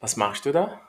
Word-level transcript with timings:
Was 0.00 0.16
machst 0.16 0.44
du 0.46 0.52
da? 0.52 0.80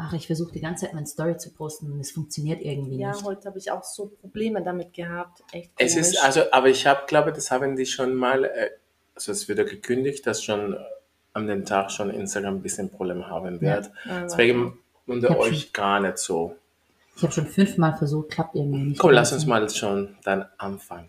Ach, 0.00 0.12
ich 0.12 0.26
versuche 0.28 0.52
die 0.52 0.60
ganze 0.60 0.84
Zeit 0.86 0.94
meine 0.94 1.06
Story 1.06 1.36
zu 1.38 1.52
posten 1.52 1.90
und 1.90 1.98
es 2.00 2.12
funktioniert 2.12 2.60
irgendwie 2.62 2.98
Ja, 2.98 3.10
nicht. 3.10 3.24
heute 3.24 3.48
habe 3.48 3.58
ich 3.58 3.70
auch 3.72 3.82
so 3.82 4.06
Probleme 4.20 4.62
damit 4.62 4.92
gehabt. 4.94 5.42
Echt 5.52 5.70
Es 5.76 5.94
komisch. 5.94 6.08
ist 6.08 6.22
also, 6.24 6.42
aber 6.52 6.68
ich 6.68 6.86
habe, 6.86 7.00
glaube, 7.08 7.32
das 7.32 7.50
haben 7.50 7.74
die 7.74 7.86
schon 7.86 8.14
mal, 8.14 8.44
äh, 8.44 8.70
also 9.16 9.32
es 9.32 9.48
wird 9.48 9.58
ja 9.58 9.64
gekündigt, 9.64 10.24
dass 10.26 10.42
schon 10.44 10.74
äh, 10.74 10.78
an 11.32 11.48
dem 11.48 11.64
Tag 11.64 11.90
schon 11.90 12.10
Instagram 12.10 12.56
ein 12.56 12.62
bisschen 12.62 12.90
Probleme 12.90 13.26
haben 13.28 13.60
wird. 13.60 13.90
Ja, 14.04 14.22
Deswegen 14.22 14.78
hab 15.08 15.38
euch 15.38 15.72
gar 15.72 15.98
nicht 16.00 16.18
so. 16.18 16.54
Ich 17.16 17.22
habe 17.24 17.32
schon 17.32 17.46
fünfmal 17.46 17.96
versucht, 17.96 18.30
klappt 18.30 18.54
irgendwie 18.54 18.90
nicht. 18.90 19.00
Komm, 19.00 19.10
lass 19.10 19.32
uns 19.32 19.46
mal 19.46 19.68
schon 19.68 20.16
dann 20.22 20.46
anfangen. 20.58 21.08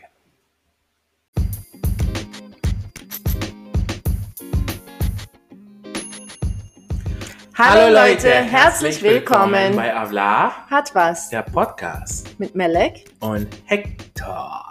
Hallo 7.62 7.94
Leute, 7.94 8.32
herzlich 8.32 9.04
willkommen. 9.04 9.76
bei 9.76 9.94
Avla, 9.94 10.66
Hat 10.70 10.96
was 10.96 11.28
der 11.28 11.42
Podcast. 11.42 12.40
mit 12.40 12.56
Melek. 12.56 13.12
Und 13.20 13.50
Hector. 13.66 14.66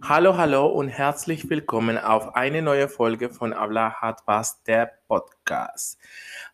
Hallo, 0.00 0.38
hallo 0.38 0.68
und 0.68 0.88
herzlich 0.88 1.50
willkommen 1.50 1.98
auf 1.98 2.34
eine 2.34 2.62
neue 2.62 2.88
Folge 2.88 3.28
von 3.28 3.52
Avla 3.52 3.92
hat 4.00 4.22
was, 4.24 4.62
der 4.62 4.90
Podcast. 5.06 5.98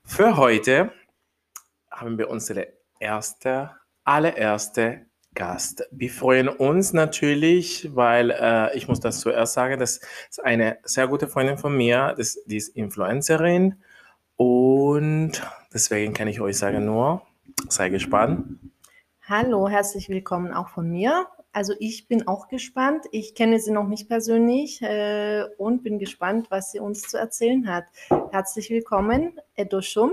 Für 0.03 0.37
heute 0.37 0.91
haben 1.89 2.19
wir 2.19 2.31
unsere 2.31 2.67
erste, 2.99 3.77
allererste 4.03 5.07
Gast. 5.35 5.85
Wir 5.91 6.11
freuen 6.11 6.49
uns 6.49 6.93
natürlich, 6.93 7.91
weil 7.95 8.31
äh, 8.31 8.77
ich 8.77 8.89
muss 8.89 9.01
das 9.01 9.21
zuerst 9.21 9.55
sagen, 9.55 9.79
das 9.79 10.01
ist 10.31 10.43
eine 10.43 10.79
sehr 10.83 11.07
gute 11.09 11.29
Freundin 11.29 11.59
von 11.59 11.77
mir, 11.77 12.15
das, 12.17 12.39
die 12.47 12.57
ist 12.57 12.71
Influencerin 12.71 13.77
und 14.37 15.33
deswegen 15.73 16.15
kann 16.15 16.29
ich 16.29 16.41
euch 16.41 16.59
sagen 16.59 16.85
nur, 16.85 17.23
sei 17.69 17.89
gespannt. 17.89 18.59
Hallo, 19.23 19.69
herzlich 19.69 20.09
willkommen 20.09 20.53
auch 20.53 20.69
von 20.69 20.89
mir. 20.91 21.27
Also 21.53 21.75
ich 21.79 22.09
bin 22.09 22.29
auch 22.29 22.49
gespannt. 22.49 23.07
Ich 23.11 23.35
kenne 23.35 23.59
sie 23.59 23.73
noch 23.73 23.89
nicht 23.89 24.09
persönlich 24.09 24.81
äh, 24.81 25.45
und 25.59 25.83
bin 25.83 25.99
gespannt, 25.99 26.47
was 26.51 26.73
sie 26.73 26.81
uns 26.81 27.03
zu 27.03 27.19
erzählen 27.19 27.69
hat. 27.69 27.85
Herzlich 28.31 28.71
willkommen, 28.71 29.41
Edo 29.57 29.81
Schum. 29.81 30.13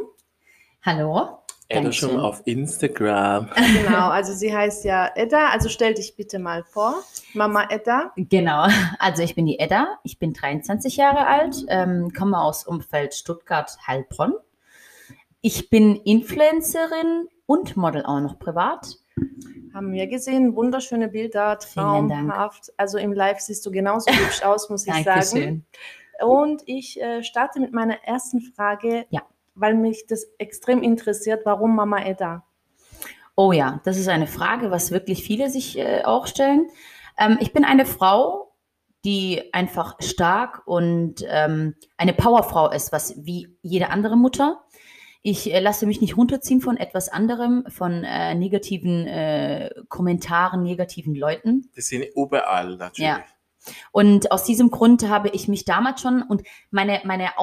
Hallo. 0.82 1.45
Dankeschön. 1.70 2.10
schon 2.12 2.20
auf 2.20 2.42
Instagram. 2.46 3.50
Genau, 3.84 4.10
also 4.10 4.34
sie 4.34 4.56
heißt 4.56 4.86
ja 4.86 5.10
Edda. 5.16 5.50
Also 5.50 5.70
stell 5.70 5.94
dich 5.96 6.16
bitte 6.16 6.38
mal 6.40 6.64
vor. 6.64 6.96
Mama 7.34 7.68
Edda. 7.70 8.12
Genau. 8.16 8.68
Also 9.00 9.24
ich 9.24 9.36
bin 9.36 9.46
die 9.46 9.60
Edda. 9.60 9.98
Ich 10.04 10.20
bin 10.20 10.34
23 10.34 10.98
Jahre 10.98 11.26
alt, 11.28 11.66
ähm, 11.70 12.12
komme 12.16 12.40
aus 12.40 12.66
Umfeld 12.68 13.14
Stuttgart-Heilbronn. 13.16 14.34
Ich 15.42 15.70
bin 15.70 15.96
Influencerin 15.96 17.28
und 17.46 17.76
Model 17.78 18.04
auch 18.06 18.20
noch 18.20 18.40
privat. 18.40 18.98
Haben 19.74 19.94
wir 19.94 20.08
gesehen, 20.08 20.56
wunderschöne 20.56 21.08
Bilder, 21.08 21.58
traumhaft. 21.60 22.74
Also 22.78 22.98
im 22.98 23.14
Live 23.14 23.40
siehst 23.40 23.66
du 23.66 23.72
genauso 23.72 24.12
hübsch 24.12 24.44
aus, 24.44 24.70
muss 24.70 24.86
ich 24.88 24.94
sagen. 25.04 25.06
Dankeschön. 25.06 25.66
Und 26.22 26.64
ich 26.66 27.02
äh, 27.02 27.24
starte 27.24 27.60
mit 27.60 27.74
meiner 27.74 28.04
ersten 28.04 28.42
Frage, 28.42 29.06
Ja. 29.10 29.22
Weil 29.56 29.74
mich 29.74 30.06
das 30.08 30.26
extrem 30.38 30.84
interessiert. 30.84 31.42
Warum 31.46 31.76
Mama 31.76 32.04
Edda? 32.04 32.46
Oh 33.36 33.52
ja, 33.52 33.82
das 33.84 33.98
ist 33.98 34.08
eine 34.08 34.28
Frage, 34.28 34.72
was 34.72 34.92
wirklich 34.92 35.24
viele 35.24 35.50
sich 35.50 35.78
äh, 35.78 36.04
auch 36.04 36.28
stellen. 36.28 36.68
Ähm, 37.18 37.38
ich 37.42 37.52
bin 37.52 37.66
eine 37.66 37.86
Frau, 37.86 38.54
die 39.04 39.54
einfach 39.54 39.98
stark 40.00 40.64
und 40.66 41.24
ähm, 41.28 41.76
eine 41.98 42.14
Powerfrau 42.14 42.72
ist, 42.72 42.92
was 42.92 43.14
wie 43.26 43.56
jede 43.62 43.90
andere 43.90 44.16
Mutter. 44.16 44.64
Ich 45.22 45.54
äh, 45.54 45.60
lasse 45.60 45.86
mich 45.86 46.02
nicht 46.02 46.18
runterziehen 46.18 46.62
von 46.62 46.78
etwas 46.78 47.10
anderem, 47.10 47.66
von 47.68 48.04
äh, 48.04 48.36
negativen 48.36 49.06
äh, 49.06 49.70
Kommentaren, 49.90 50.64
negativen 50.64 51.16
Leuten. 51.16 51.70
Die 51.76 51.82
sind 51.82 52.06
überall 52.16 52.78
natürlich. 52.78 53.10
Ja. 53.10 53.24
Und 53.92 54.32
aus 54.32 54.44
diesem 54.44 54.70
Grund 54.70 55.10
habe 55.10 55.30
ich 55.30 55.48
mich 55.48 55.66
damals 55.66 56.02
schon 56.02 56.22
und 56.22 56.44
meine, 56.70 57.02
meine 57.04 57.38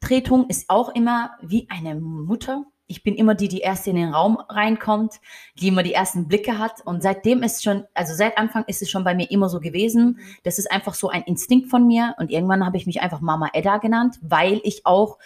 Auftretung 0.00 0.48
ist 0.48 0.70
auch 0.70 0.88
immer 0.94 1.32
wie 1.42 1.68
eine 1.68 1.94
Mutter. 1.94 2.64
Ich 2.86 3.02
bin 3.02 3.14
immer 3.14 3.34
die, 3.34 3.48
die 3.48 3.60
erst 3.60 3.86
in 3.86 3.96
den 3.96 4.14
Raum 4.14 4.38
reinkommt, 4.48 5.20
die 5.60 5.68
immer 5.68 5.82
die 5.82 5.92
ersten 5.92 6.26
Blicke 6.26 6.58
hat. 6.58 6.80
Und 6.84 7.02
seitdem 7.02 7.42
ist 7.42 7.62
schon, 7.62 7.84
also 7.94 8.14
seit 8.14 8.38
Anfang 8.38 8.64
ist 8.66 8.80
es 8.80 8.90
schon 8.90 9.04
bei 9.04 9.14
mir 9.14 9.30
immer 9.30 9.48
so 9.48 9.60
gewesen. 9.60 10.18
Das 10.42 10.58
ist 10.58 10.72
einfach 10.72 10.94
so 10.94 11.10
ein 11.10 11.22
Instinkt 11.24 11.68
von 11.68 11.86
mir. 11.86 12.14
Und 12.18 12.30
irgendwann 12.30 12.64
habe 12.64 12.78
ich 12.78 12.86
mich 12.86 13.02
einfach 13.02 13.20
Mama 13.20 13.50
Edda 13.52 13.76
genannt, 13.76 14.16
weil 14.22 14.60
ich 14.64 14.86
auch 14.86 15.18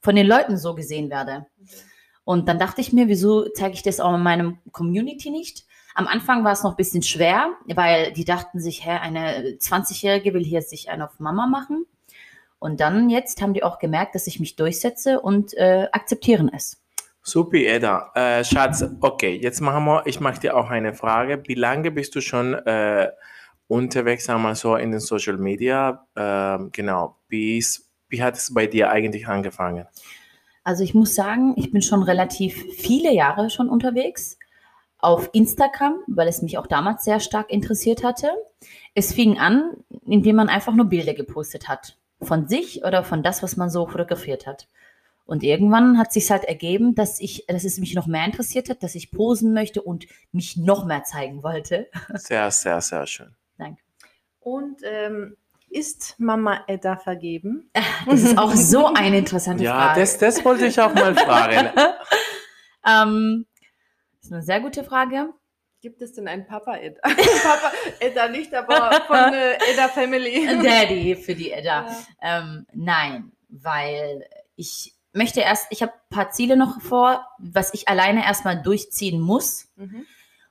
von 0.00 0.14
den 0.14 0.26
Leuten 0.26 0.58
so 0.58 0.74
gesehen 0.74 1.10
werde. 1.10 1.46
Und 2.22 2.48
dann 2.48 2.58
dachte 2.58 2.82
ich 2.82 2.92
mir, 2.92 3.08
wieso 3.08 3.48
zeige 3.48 3.74
ich 3.74 3.82
das 3.82 3.98
auch 3.98 4.14
in 4.14 4.22
meinem 4.22 4.58
Community 4.72 5.30
nicht? 5.30 5.64
Am 5.94 6.06
Anfang 6.06 6.44
war 6.44 6.52
es 6.52 6.62
noch 6.62 6.72
ein 6.72 6.76
bisschen 6.76 7.02
schwer, 7.02 7.54
weil 7.66 8.12
die 8.12 8.26
dachten 8.26 8.60
sich, 8.60 8.84
hä, 8.84 8.98
eine 9.00 9.56
20-Jährige 9.58 10.34
will 10.34 10.44
hier 10.44 10.62
sich 10.62 10.90
einen 10.90 11.02
auf 11.02 11.18
Mama 11.18 11.46
machen. 11.46 11.86
Und 12.58 12.80
dann 12.80 13.08
jetzt 13.10 13.40
haben 13.40 13.54
die 13.54 13.62
auch 13.62 13.78
gemerkt, 13.78 14.14
dass 14.14 14.26
ich 14.26 14.40
mich 14.40 14.56
durchsetze 14.56 15.20
und 15.20 15.54
äh, 15.56 15.86
akzeptieren 15.92 16.50
es. 16.52 16.82
Super, 17.22 17.58
Eda. 17.58 18.10
Äh, 18.14 18.44
Schatz, 18.44 18.84
okay, 19.00 19.38
jetzt 19.40 19.60
machen 19.60 19.84
wir, 19.84 20.06
ich 20.06 20.18
mache 20.18 20.40
dir 20.40 20.56
auch 20.56 20.70
eine 20.70 20.94
Frage. 20.94 21.42
Wie 21.46 21.54
lange 21.54 21.90
bist 21.90 22.14
du 22.14 22.20
schon 22.20 22.54
äh, 22.54 23.10
unterwegs, 23.66 24.24
sagen 24.24 24.40
wir 24.40 24.48
mal 24.48 24.54
so, 24.54 24.76
in 24.76 24.90
den 24.90 25.00
Social 25.00 25.36
Media? 25.36 26.06
Ähm, 26.16 26.70
genau, 26.72 27.16
wie, 27.28 27.58
ist, 27.58 27.90
wie 28.08 28.22
hat 28.22 28.36
es 28.36 28.52
bei 28.52 28.66
dir 28.66 28.90
eigentlich 28.90 29.28
angefangen? 29.28 29.86
Also 30.64 30.82
ich 30.82 30.94
muss 30.94 31.14
sagen, 31.14 31.54
ich 31.56 31.70
bin 31.70 31.82
schon 31.82 32.02
relativ 32.02 32.54
viele 32.76 33.12
Jahre 33.12 33.50
schon 33.50 33.68
unterwegs 33.68 34.38
auf 34.98 35.30
Instagram, 35.32 36.00
weil 36.06 36.28
es 36.28 36.42
mich 36.42 36.58
auch 36.58 36.66
damals 36.66 37.04
sehr 37.04 37.20
stark 37.20 37.50
interessiert 37.50 38.02
hatte. 38.02 38.30
Es 38.94 39.12
fing 39.12 39.38
an, 39.38 39.76
indem 40.06 40.36
man 40.36 40.48
einfach 40.48 40.74
nur 40.74 40.86
Bilder 40.86 41.14
gepostet 41.14 41.68
hat. 41.68 41.96
Von 42.20 42.48
sich 42.48 42.84
oder 42.84 43.04
von 43.04 43.22
das, 43.22 43.42
was 43.42 43.56
man 43.56 43.70
so 43.70 43.86
fotografiert 43.86 44.46
hat. 44.46 44.68
Und 45.24 45.42
irgendwann 45.42 45.98
hat 45.98 46.12
sich 46.12 46.30
halt 46.30 46.44
ergeben, 46.44 46.94
dass 46.94 47.20
ich, 47.20 47.44
dass 47.48 47.64
es 47.64 47.78
mich 47.78 47.94
noch 47.94 48.06
mehr 48.06 48.24
interessiert 48.24 48.70
hat, 48.70 48.82
dass 48.82 48.94
ich 48.94 49.10
posen 49.10 49.52
möchte 49.52 49.82
und 49.82 50.06
mich 50.32 50.56
noch 50.56 50.84
mehr 50.86 51.04
zeigen 51.04 51.42
wollte. 51.42 51.88
Sehr, 52.14 52.50
sehr, 52.50 52.80
sehr 52.80 53.06
schön. 53.06 53.34
Danke. 53.58 53.82
Und 54.40 54.80
ähm, 54.84 55.36
ist 55.68 56.14
Mama 56.18 56.64
Edda 56.66 56.96
vergeben? 56.96 57.70
Das 58.06 58.22
ist 58.22 58.38
auch 58.38 58.54
so 58.54 58.86
eine 58.94 59.18
interessante 59.18 59.62
Ja, 59.64 59.74
Frage. 59.88 60.00
das, 60.00 60.16
das 60.18 60.42
wollte 60.44 60.64
ich 60.66 60.80
auch 60.80 60.94
mal 60.94 61.14
fragen. 61.26 61.68
ähm, 62.86 63.46
das 64.16 64.24
ist 64.26 64.32
eine 64.32 64.42
sehr 64.42 64.60
gute 64.60 64.82
Frage. 64.82 65.28
Gibt 65.80 66.02
es 66.02 66.12
denn 66.12 66.26
einen 66.26 66.46
Papa 66.46 66.76
Edda? 66.76 67.00
Papa 67.02 67.72
Edda 68.00 68.28
nicht, 68.28 68.52
aber 68.52 69.00
von 69.06 69.32
äh, 69.32 69.54
Edda 69.70 69.88
Family. 69.88 70.46
Daddy 70.62 71.14
für 71.14 71.36
die 71.36 71.52
Edda. 71.52 71.86
Ja. 71.86 71.96
Ähm, 72.20 72.66
nein, 72.72 73.30
weil 73.48 74.24
ich 74.56 74.94
möchte 75.12 75.40
erst, 75.40 75.66
ich 75.70 75.82
habe 75.82 75.92
ein 75.92 76.14
paar 76.14 76.30
Ziele 76.30 76.56
noch 76.56 76.80
vor, 76.80 77.24
was 77.38 77.72
ich 77.74 77.88
alleine 77.88 78.24
erstmal 78.24 78.60
durchziehen 78.60 79.20
muss. 79.20 79.68
Mhm. 79.76 80.04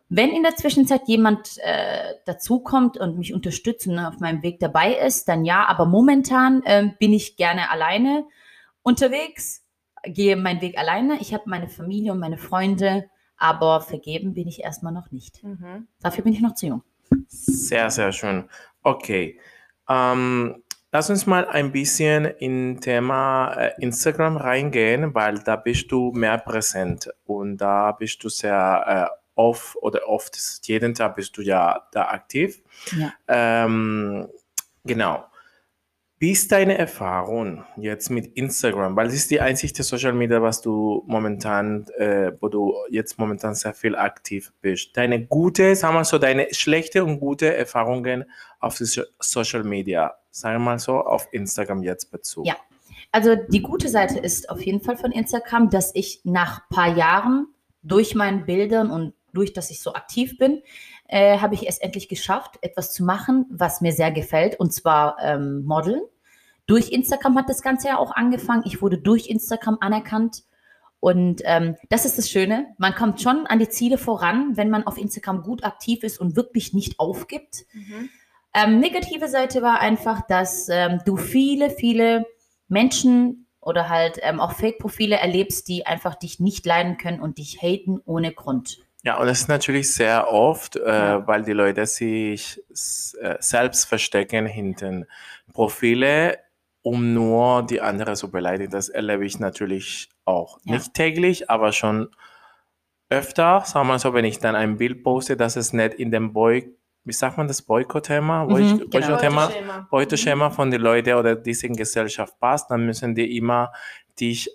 Wenn 0.09 0.29
in 0.29 0.43
der 0.43 0.55
Zwischenzeit 0.55 1.01
jemand 1.07 1.57
äh, 1.57 2.13
dazukommt 2.25 2.97
und 2.97 3.17
mich 3.17 3.33
unterstützt 3.33 3.87
und 3.87 3.99
auf 3.99 4.19
meinem 4.19 4.41
Weg 4.41 4.59
dabei 4.59 4.93
ist, 4.93 5.27
dann 5.27 5.43
ja, 5.43 5.65
aber 5.65 5.85
momentan 5.85 6.63
ähm, 6.65 6.93
bin 6.97 7.11
ich 7.11 7.35
gerne 7.35 7.69
alleine 7.69 8.25
unterwegs, 8.81 9.65
gehe 10.03 10.37
meinen 10.37 10.61
Weg 10.61 10.77
alleine. 10.77 11.17
Ich 11.19 11.33
habe 11.33 11.43
meine 11.47 11.67
Familie 11.67 12.13
und 12.13 12.19
meine 12.19 12.37
Freunde, 12.37 13.09
aber 13.37 13.81
vergeben 13.81 14.33
bin 14.33 14.47
ich 14.47 14.63
erstmal 14.63 14.93
noch 14.93 15.11
nicht. 15.11 15.43
Mhm. 15.43 15.87
Dafür 16.01 16.23
bin 16.23 16.33
ich 16.33 16.41
noch 16.41 16.55
zu 16.55 16.67
jung. 16.67 16.83
Sehr, 17.27 17.89
sehr 17.89 18.11
schön. 18.11 18.49
Okay. 18.83 19.39
Ähm, 19.89 20.63
lass 20.91 21.09
uns 21.09 21.25
mal 21.25 21.47
ein 21.47 21.71
bisschen 21.71 22.25
in 22.25 22.81
Thema 22.81 23.53
äh, 23.53 23.71
Instagram 23.79 24.37
reingehen, 24.37 25.13
weil 25.13 25.39
da 25.39 25.55
bist 25.55 25.91
du 25.91 26.11
mehr 26.11 26.37
präsent 26.37 27.09
und 27.25 27.57
da 27.57 27.91
bist 27.91 28.23
du 28.23 28.29
sehr 28.29 29.11
äh, 29.13 29.17
oft 29.35 29.75
oder 29.77 30.07
oft, 30.07 30.37
jeden 30.63 30.93
Tag 30.95 31.15
bist 31.15 31.37
du 31.37 31.41
ja 31.41 31.87
da 31.91 32.09
aktiv. 32.09 32.61
Ja. 32.97 33.13
Ähm, 33.27 34.27
genau. 34.83 35.25
Wie 36.19 36.31
ist 36.31 36.51
deine 36.51 36.79
Erfahrung 36.79 37.63
jetzt 37.75 38.09
mit 38.09 38.35
Instagram? 38.35 38.95
Weil 38.95 39.07
es 39.07 39.13
ist 39.13 39.29
die 39.29 39.39
einzige 39.39 39.83
Social 39.83 40.13
Media, 40.13 40.41
was 40.41 40.61
du 40.61 41.03
momentan, 41.05 41.85
äh, 41.97 42.31
wo 42.39 42.47
du 42.47 42.73
jetzt 42.89 43.19
momentan 43.19 43.53
sehr 43.53 43.75
viel 43.75 43.95
aktiv 43.95 44.51
bist. 44.61 44.97
Deine 44.97 45.27
gute, 45.27 45.75
sagen 45.75 45.93
wir 45.93 46.03
so, 46.05 46.17
deine 46.17 46.47
schlechte 46.55 47.03
und 47.03 47.19
gute 47.19 47.55
Erfahrungen 47.55 48.25
auf 48.59 48.77
Social 49.19 49.63
Media, 49.63 50.15
sagen 50.31 50.55
wir 50.55 50.65
mal 50.65 50.79
so, 50.79 51.01
auf 51.01 51.27
Instagram 51.31 51.83
jetzt 51.83 52.09
Bezug. 52.09 52.47
Ja. 52.47 52.55
Also 53.11 53.35
die 53.35 53.61
gute 53.61 53.87
Seite 53.87 54.17
ist 54.17 54.49
auf 54.49 54.61
jeden 54.61 54.81
Fall 54.81 54.97
von 54.97 55.11
Instagram, 55.11 55.69
dass 55.69 55.93
ich 55.93 56.21
nach 56.23 56.61
ein 56.61 56.75
paar 56.75 56.97
Jahren 56.97 57.47
durch 57.83 58.15
meinen 58.15 58.47
Bildern 58.47 58.89
und 58.89 59.13
durch, 59.33 59.53
dass 59.53 59.69
ich 59.69 59.81
so 59.81 59.93
aktiv 59.93 60.39
bin, 60.39 60.63
äh, 61.07 61.39
habe 61.39 61.55
ich 61.55 61.67
es 61.67 61.77
endlich 61.77 62.09
geschafft, 62.09 62.55
etwas 62.61 62.93
zu 62.93 63.03
machen, 63.03 63.45
was 63.49 63.81
mir 63.81 63.93
sehr 63.93 64.11
gefällt, 64.11 64.59
und 64.59 64.73
zwar 64.73 65.17
ähm, 65.21 65.63
Modeln. 65.65 66.01
durch 66.65 66.91
Instagram 66.91 67.37
hat 67.37 67.49
das 67.49 67.61
Ganze 67.61 67.87
ja 67.87 67.97
auch 67.97 68.11
angefangen. 68.11 68.63
Ich 68.65 68.81
wurde 68.81 68.97
durch 68.97 69.27
Instagram 69.27 69.77
anerkannt. 69.79 70.43
Und 70.99 71.41
ähm, 71.45 71.75
das 71.89 72.05
ist 72.05 72.17
das 72.17 72.29
Schöne. 72.29 72.73
Man 72.77 72.93
kommt 72.93 73.21
schon 73.21 73.45
an 73.47 73.59
die 73.59 73.69
Ziele 73.69 73.97
voran, 73.97 74.57
wenn 74.57 74.69
man 74.69 74.85
auf 74.85 74.97
Instagram 74.97 75.43
gut 75.43 75.63
aktiv 75.63 76.03
ist 76.03 76.19
und 76.19 76.35
wirklich 76.35 76.73
nicht 76.73 76.99
aufgibt. 76.99 77.65
Mhm. 77.71 78.09
Ähm, 78.53 78.79
negative 78.79 79.27
Seite 79.27 79.61
war 79.61 79.79
einfach, 79.79 80.25
dass 80.27 80.67
ähm, 80.69 80.99
du 81.05 81.15
viele, 81.15 81.69
viele 81.69 82.25
Menschen 82.67 83.47
oder 83.61 83.89
halt 83.89 84.19
ähm, 84.23 84.39
auch 84.39 84.53
Fake-Profile 84.53 85.17
erlebst, 85.17 85.67
die 85.67 85.85
einfach 85.85 86.15
dich 86.15 86.39
nicht 86.39 86.65
leiden 86.65 86.97
können 86.97 87.21
und 87.21 87.37
dich 87.37 87.61
haten 87.61 88.01
ohne 88.05 88.33
Grund. 88.33 88.79
Ja, 89.03 89.17
und 89.19 89.27
das 89.27 89.41
ist 89.41 89.47
natürlich 89.47 89.93
sehr 89.93 90.31
oft, 90.31 90.75
äh, 90.75 91.27
weil 91.27 91.43
die 91.43 91.53
Leute 91.53 91.85
sich 91.85 92.61
äh, 93.21 93.35
selbst 93.39 93.85
verstecken 93.85 94.45
hinter 94.47 95.03
Profile, 95.53 96.39
um 96.81 97.13
nur 97.13 97.63
die 97.65 97.79
andere 97.79 98.15
zu 98.15 98.31
beleidigen. 98.31 98.71
Das 98.71 98.89
erlebe 98.89 99.25
ich 99.25 99.39
natürlich 99.39 100.09
auch. 100.25 100.59
Ja. 100.63 100.73
Nicht 100.73 100.93
täglich, 100.93 101.49
aber 101.49 101.71
schon 101.71 102.09
öfter. 103.09 103.61
Sagen 103.65 103.87
wir 103.87 103.93
mal 103.93 103.99
so, 103.99 104.13
wenn 104.13 104.25
ich 104.25 104.39
dann 104.39 104.55
ein 104.55 104.77
Bild 104.77 105.03
poste, 105.03 105.37
dass 105.37 105.55
es 105.55 105.73
nicht 105.73 105.93
in 105.93 106.11
dem 106.11 106.33
Boy, 106.33 106.73
wie 107.05 107.13
sagt 107.13 107.37
man 107.37 107.47
das, 107.47 107.61
Boykott-Thema? 107.61 108.43
Mhm, 108.45 108.49
Boy- 108.49 108.77
genau. 108.89 108.89
Beuteschema. 108.89 109.87
Beuteschema 109.89 110.49
von 110.49 110.71
den 110.71 110.81
Leuten 110.81 111.13
oder 111.13 111.35
diesen 111.35 111.75
Gesellschaft 111.75 112.37
passt, 112.39 112.69
dann 112.69 112.85
müssen 112.85 113.15
die 113.15 113.37
immer 113.37 113.71
dich, 114.19 114.49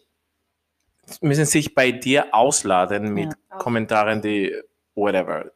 müssen 1.21 1.45
sich 1.45 1.75
bei 1.75 1.93
dir 1.93 2.35
ausladen 2.35 3.13
mit 3.13 3.33
Ja. 3.51 3.57
Kommentaren, 3.59 4.23
die 4.23 4.55
whatever. 4.95 5.47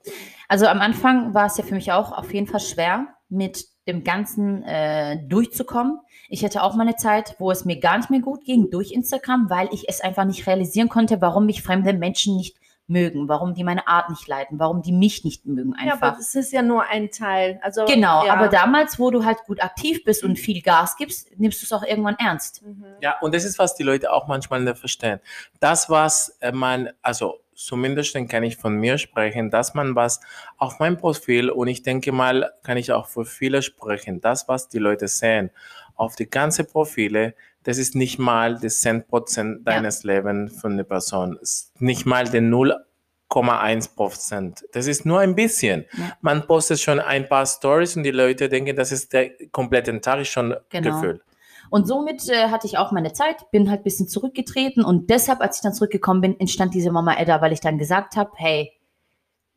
Also 0.48 0.66
am 0.66 0.80
Anfang 0.80 1.34
war 1.34 1.46
es 1.46 1.56
ja 1.56 1.64
für 1.64 1.74
mich 1.74 1.92
auch 1.92 2.12
auf 2.12 2.32
jeden 2.32 2.46
Fall 2.46 2.60
schwer, 2.60 3.08
mit 3.28 3.66
dem 3.88 4.04
Ganzen 4.04 4.62
äh, 4.64 5.18
durchzukommen. 5.26 6.00
Ich 6.28 6.44
hatte 6.44 6.62
auch 6.62 6.74
mal 6.74 6.82
eine 6.82 6.96
Zeit, 6.96 7.36
wo 7.38 7.50
es 7.50 7.64
mir 7.64 7.78
gar 7.78 7.96
nicht 7.98 8.10
mehr 8.10 8.20
gut 8.20 8.44
ging 8.44 8.70
durch 8.70 8.92
Instagram, 8.92 9.48
weil 9.48 9.68
ich 9.72 9.88
es 9.88 10.00
einfach 10.00 10.24
nicht 10.24 10.46
realisieren 10.46 10.88
konnte, 10.88 11.20
warum 11.20 11.46
mich 11.46 11.62
fremde 11.62 11.92
Menschen 11.92 12.36
nicht 12.36 12.56
mögen, 12.88 13.28
warum 13.28 13.54
die 13.54 13.64
meine 13.64 13.86
Art 13.88 14.10
nicht 14.10 14.26
leiden, 14.28 14.58
warum 14.58 14.82
die 14.82 14.92
mich 14.92 15.24
nicht 15.24 15.44
mögen 15.44 15.74
Ja, 15.78 15.94
aber 15.94 16.06
einfach. 16.06 16.16
das 16.18 16.34
ist 16.34 16.52
ja 16.52 16.62
nur 16.62 16.84
ein 16.84 17.10
Teil. 17.10 17.58
Also, 17.62 17.84
genau, 17.84 18.24
ja. 18.24 18.32
aber 18.32 18.48
damals, 18.48 18.98
wo 18.98 19.10
du 19.10 19.24
halt 19.24 19.38
gut 19.44 19.60
aktiv 19.62 20.04
bist 20.04 20.22
und 20.22 20.38
viel 20.38 20.62
Gas 20.62 20.96
gibst, 20.96 21.38
nimmst 21.38 21.60
du 21.62 21.66
es 21.66 21.72
auch 21.72 21.82
irgendwann 21.82 22.16
ernst. 22.18 22.62
Mhm. 22.64 22.84
Ja, 23.00 23.16
und 23.20 23.34
das 23.34 23.44
ist, 23.44 23.58
was 23.58 23.74
die 23.74 23.82
Leute 23.82 24.12
auch 24.12 24.28
manchmal 24.28 24.60
nicht 24.62 24.78
verstehen. 24.78 25.20
Das, 25.60 25.90
was 25.90 26.36
äh, 26.40 26.52
man, 26.52 26.90
also 27.02 27.40
zumindest 27.56 28.14
dann 28.14 28.28
kann 28.28 28.44
ich 28.44 28.56
von 28.56 28.76
mir 28.76 28.98
sprechen, 28.98 29.50
dass 29.50 29.74
man 29.74 29.96
was 29.96 30.20
auf 30.58 30.78
meinem 30.78 30.96
Profil, 30.96 31.50
und 31.50 31.68
ich 31.68 31.82
denke 31.82 32.12
mal, 32.12 32.52
kann 32.62 32.76
ich 32.76 32.92
auch 32.92 33.06
für 33.06 33.24
viele 33.24 33.62
sprechen, 33.62 34.20
das, 34.20 34.46
was 34.46 34.68
die 34.68 34.78
Leute 34.78 35.08
sehen, 35.08 35.50
auf 35.96 36.14
die 36.14 36.28
ganze 36.28 36.64
Profile, 36.64 37.34
das 37.66 37.78
ist 37.78 37.96
nicht 37.96 38.20
mal 38.20 38.54
das 38.60 38.80
10% 38.84 39.64
deines 39.64 40.04
Lebens 40.04 40.60
von 40.60 40.76
der 40.76 40.84
Person. 40.84 41.36
Es 41.42 41.50
ist 41.72 41.80
nicht 41.80 42.06
mal 42.06 42.24
der 42.28 42.40
0,1 42.40 43.96
Prozent. 43.96 44.64
Das 44.72 44.86
ist 44.86 45.04
nur 45.04 45.18
ein 45.18 45.34
bisschen. 45.34 45.84
Ja. 45.98 46.12
Man 46.20 46.46
postet 46.46 46.78
schon 46.78 47.00
ein 47.00 47.28
paar 47.28 47.44
Stories 47.44 47.96
und 47.96 48.04
die 48.04 48.12
Leute 48.12 48.48
denken, 48.48 48.76
das 48.76 48.92
ist 48.92 49.12
der 49.12 49.30
komplette 49.50 50.00
Tag 50.00 50.24
schon 50.26 50.54
Genau. 50.68 50.92
gefüllt. 50.92 51.22
Und 51.68 51.88
somit 51.88 52.28
äh, 52.28 52.50
hatte 52.50 52.68
ich 52.68 52.78
auch 52.78 52.92
meine 52.92 53.12
Zeit, 53.12 53.50
bin 53.50 53.68
halt 53.68 53.80
ein 53.80 53.82
bisschen 53.84 54.06
zurückgetreten 54.06 54.84
und 54.84 55.10
deshalb, 55.10 55.40
als 55.40 55.56
ich 55.56 55.62
dann 55.62 55.74
zurückgekommen 55.74 56.20
bin, 56.20 56.38
entstand 56.38 56.72
diese 56.72 56.92
Mama 56.92 57.16
Edda, 57.18 57.40
weil 57.40 57.52
ich 57.52 57.60
dann 57.60 57.78
gesagt 57.78 58.14
habe, 58.14 58.30
hey, 58.36 58.72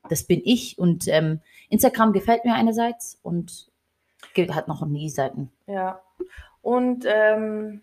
das 0.09 0.23
bin 0.23 0.41
ich 0.43 0.79
und 0.79 1.07
ähm, 1.07 1.41
Instagram 1.69 2.11
gefällt 2.11 2.43
mir 2.43 2.55
einerseits 2.55 3.19
und 3.21 3.67
hat 4.49 4.67
noch 4.67 4.83
nie 4.87 5.09
Seiten. 5.11 5.51
Ja. 5.67 6.01
Und 6.63 7.05
ähm, 7.07 7.81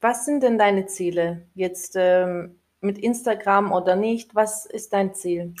was 0.00 0.24
sind 0.24 0.42
denn 0.42 0.58
deine 0.58 0.86
Ziele 0.86 1.46
jetzt 1.54 1.94
ähm, 1.96 2.60
mit 2.80 2.98
Instagram 2.98 3.72
oder 3.72 3.96
nicht? 3.96 4.34
Was 4.34 4.66
ist 4.66 4.92
dein 4.92 5.14
Ziel? 5.14 5.54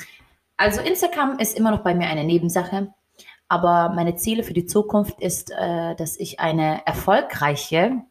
Also 0.56 0.80
Instagram 0.80 1.38
ist 1.38 1.56
immer 1.56 1.70
noch 1.70 1.82
bei 1.82 1.94
mir 1.94 2.08
eine 2.08 2.24
Nebensache, 2.24 2.92
aber 3.48 3.90
meine 3.94 4.16
Ziele 4.16 4.42
für 4.42 4.54
die 4.54 4.66
Zukunft 4.66 5.20
ist, 5.20 5.50
äh, 5.50 5.94
dass 5.94 6.16
ich 6.18 6.40
eine 6.40 6.86
erfolgreiche 6.86 8.02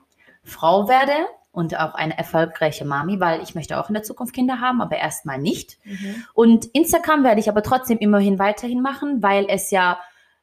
Frau 0.43 0.87
werde 0.87 1.13
und 1.51 1.77
auch 1.77 1.95
eine 1.95 2.17
erfolgreiche 2.17 2.85
Mami, 2.85 3.19
weil 3.19 3.41
ich 3.41 3.55
möchte 3.55 3.79
auch 3.79 3.89
in 3.89 3.95
der 3.95 4.03
Zukunft 4.03 4.33
Kinder 4.33 4.61
haben, 4.61 4.81
aber 4.81 4.97
erstmal 4.97 5.39
nicht. 5.39 5.79
Und 6.33 6.65
Instagram 6.65 7.23
werde 7.23 7.39
ich 7.39 7.49
aber 7.49 7.63
trotzdem 7.63 7.97
immerhin 7.97 8.37
weiterhin 8.37 8.81
machen, 8.81 9.23
weil 9.23 9.47
es 9.49 9.71
ja 9.71 9.99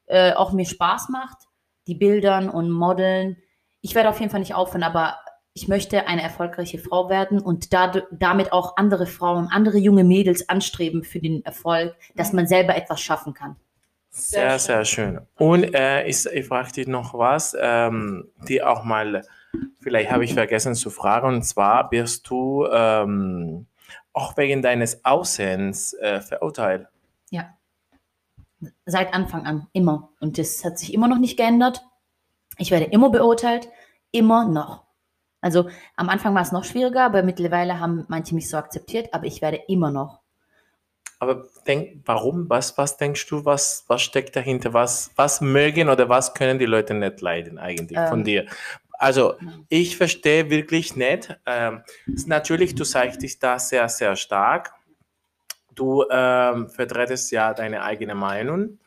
äh, 0.07 0.33
auch 0.33 0.53
mir 0.53 0.67
Spaß 0.67 1.09
macht, 1.11 1.39
die 1.87 1.95
Bildern 1.95 2.49
und 2.49 2.71
Modeln. 2.71 3.37
Ich 3.81 3.95
werde 3.95 4.09
auf 4.09 4.19
jeden 4.19 4.31
Fall 4.31 4.41
nicht 4.41 4.55
aufhören, 4.55 4.83
aber 4.83 5.19
ich 5.55 5.69
möchte 5.69 6.07
eine 6.09 6.21
erfolgreiche 6.23 6.79
Frau 6.79 7.09
werden 7.09 7.41
und 7.41 7.73
dad- 7.73 8.07
damit 8.11 8.53
auch 8.53 8.77
andere 8.77 9.07
Frauen, 9.07 9.49
andere 9.51 9.79
junge 9.79 10.03
Mädels 10.03 10.49
anstreben 10.49 11.05
für 11.05 11.21
den 11.21 11.45
Erfolg, 11.45 11.95
dass 12.17 12.33
man 12.33 12.49
selber 12.49 12.77
etwas 12.77 13.01
schaffen 13.01 13.35
kann. 13.35 13.57
Sehr, 14.11 14.51
Sehr 14.51 14.59
sehr 14.59 14.85
schön. 14.85 15.21
Und 15.37 15.75
äh, 15.75 16.07
ich, 16.07 16.27
ich 16.27 16.47
frage 16.47 16.73
dich 16.73 16.87
noch 16.87 17.15
was, 17.15 17.57
ähm, 17.59 18.31
die 18.49 18.63
auch 18.63 18.85
mal, 18.85 19.23
vielleicht 19.81 20.11
habe 20.11 20.25
ich 20.25 20.35
vergessen 20.35 20.75
zu 20.75 20.91
fragen, 20.91 21.29
und 21.29 21.43
zwar 21.43 21.91
wirst 21.93 22.29
du 22.29 22.67
ähm, 22.71 23.67
auch 24.13 24.37
wegen 24.37 24.63
deines 24.63 25.05
Aussehens 25.05 25.95
äh, 25.95 26.21
verurteilt. 26.21 26.87
Ja. 27.31 27.57
Seit 28.87 29.13
Anfang 29.15 29.47
an, 29.47 29.67
immer. 29.73 30.11
Und 30.21 30.39
das 30.39 30.65
hat 30.65 30.79
sich 30.79 30.95
immer 30.95 31.09
noch 31.09 31.19
nicht 31.19 31.37
geändert. 31.37 31.85
Ich 32.57 32.71
werde 32.71 32.87
immer 32.87 33.11
beurteilt, 33.11 33.69
immer 34.13 34.49
noch. 34.49 34.84
Also 35.45 35.69
am 35.97 36.09
Anfang 36.09 36.35
war 36.35 36.41
es 36.41 36.53
noch 36.53 36.65
schwieriger, 36.65 37.05
aber 37.05 37.23
mittlerweile 37.23 37.79
haben 37.79 38.07
manche 38.09 38.35
mich 38.35 38.49
so 38.49 38.57
akzeptiert, 38.57 39.13
aber 39.13 39.27
ich 39.27 39.43
werde 39.43 39.61
immer 39.69 39.91
noch. 39.91 40.21
Aber 41.19 41.45
denk, 41.67 42.01
warum? 42.07 42.49
Was, 42.49 42.79
was 42.79 42.97
denkst 42.97 43.27
du, 43.27 43.45
was, 43.45 43.85
was 43.87 44.01
steckt 44.01 44.35
dahinter? 44.37 44.73
Was, 44.73 45.11
was 45.17 45.43
mögen 45.43 45.91
oder 45.91 46.09
was 46.09 46.33
können 46.33 46.59
die 46.59 46.65
Leute 46.65 46.95
nicht 46.95 47.21
leiden 47.21 47.59
eigentlich 47.59 47.99
von 48.09 48.21
Ähm. 48.21 48.25
dir? 48.25 48.47
Also, 48.93 49.35
ich 49.69 49.99
verstehe 49.99 50.49
wirklich 50.49 50.97
nicht. 50.97 51.37
Ähm, 51.45 51.83
natürlich, 52.25 52.75
du 52.75 52.85
zeigst 52.85 53.21
dich 53.21 53.39
da 53.39 53.59
sehr, 53.59 53.91
sehr 53.91 54.17
stark. 54.17 54.73
Du 55.75 56.07
ähm, 56.11 56.71
vertrittst 56.71 57.31
ja 57.33 57.53
deine 57.53 57.83
eigene 57.83 58.15
Meinung 58.15 58.79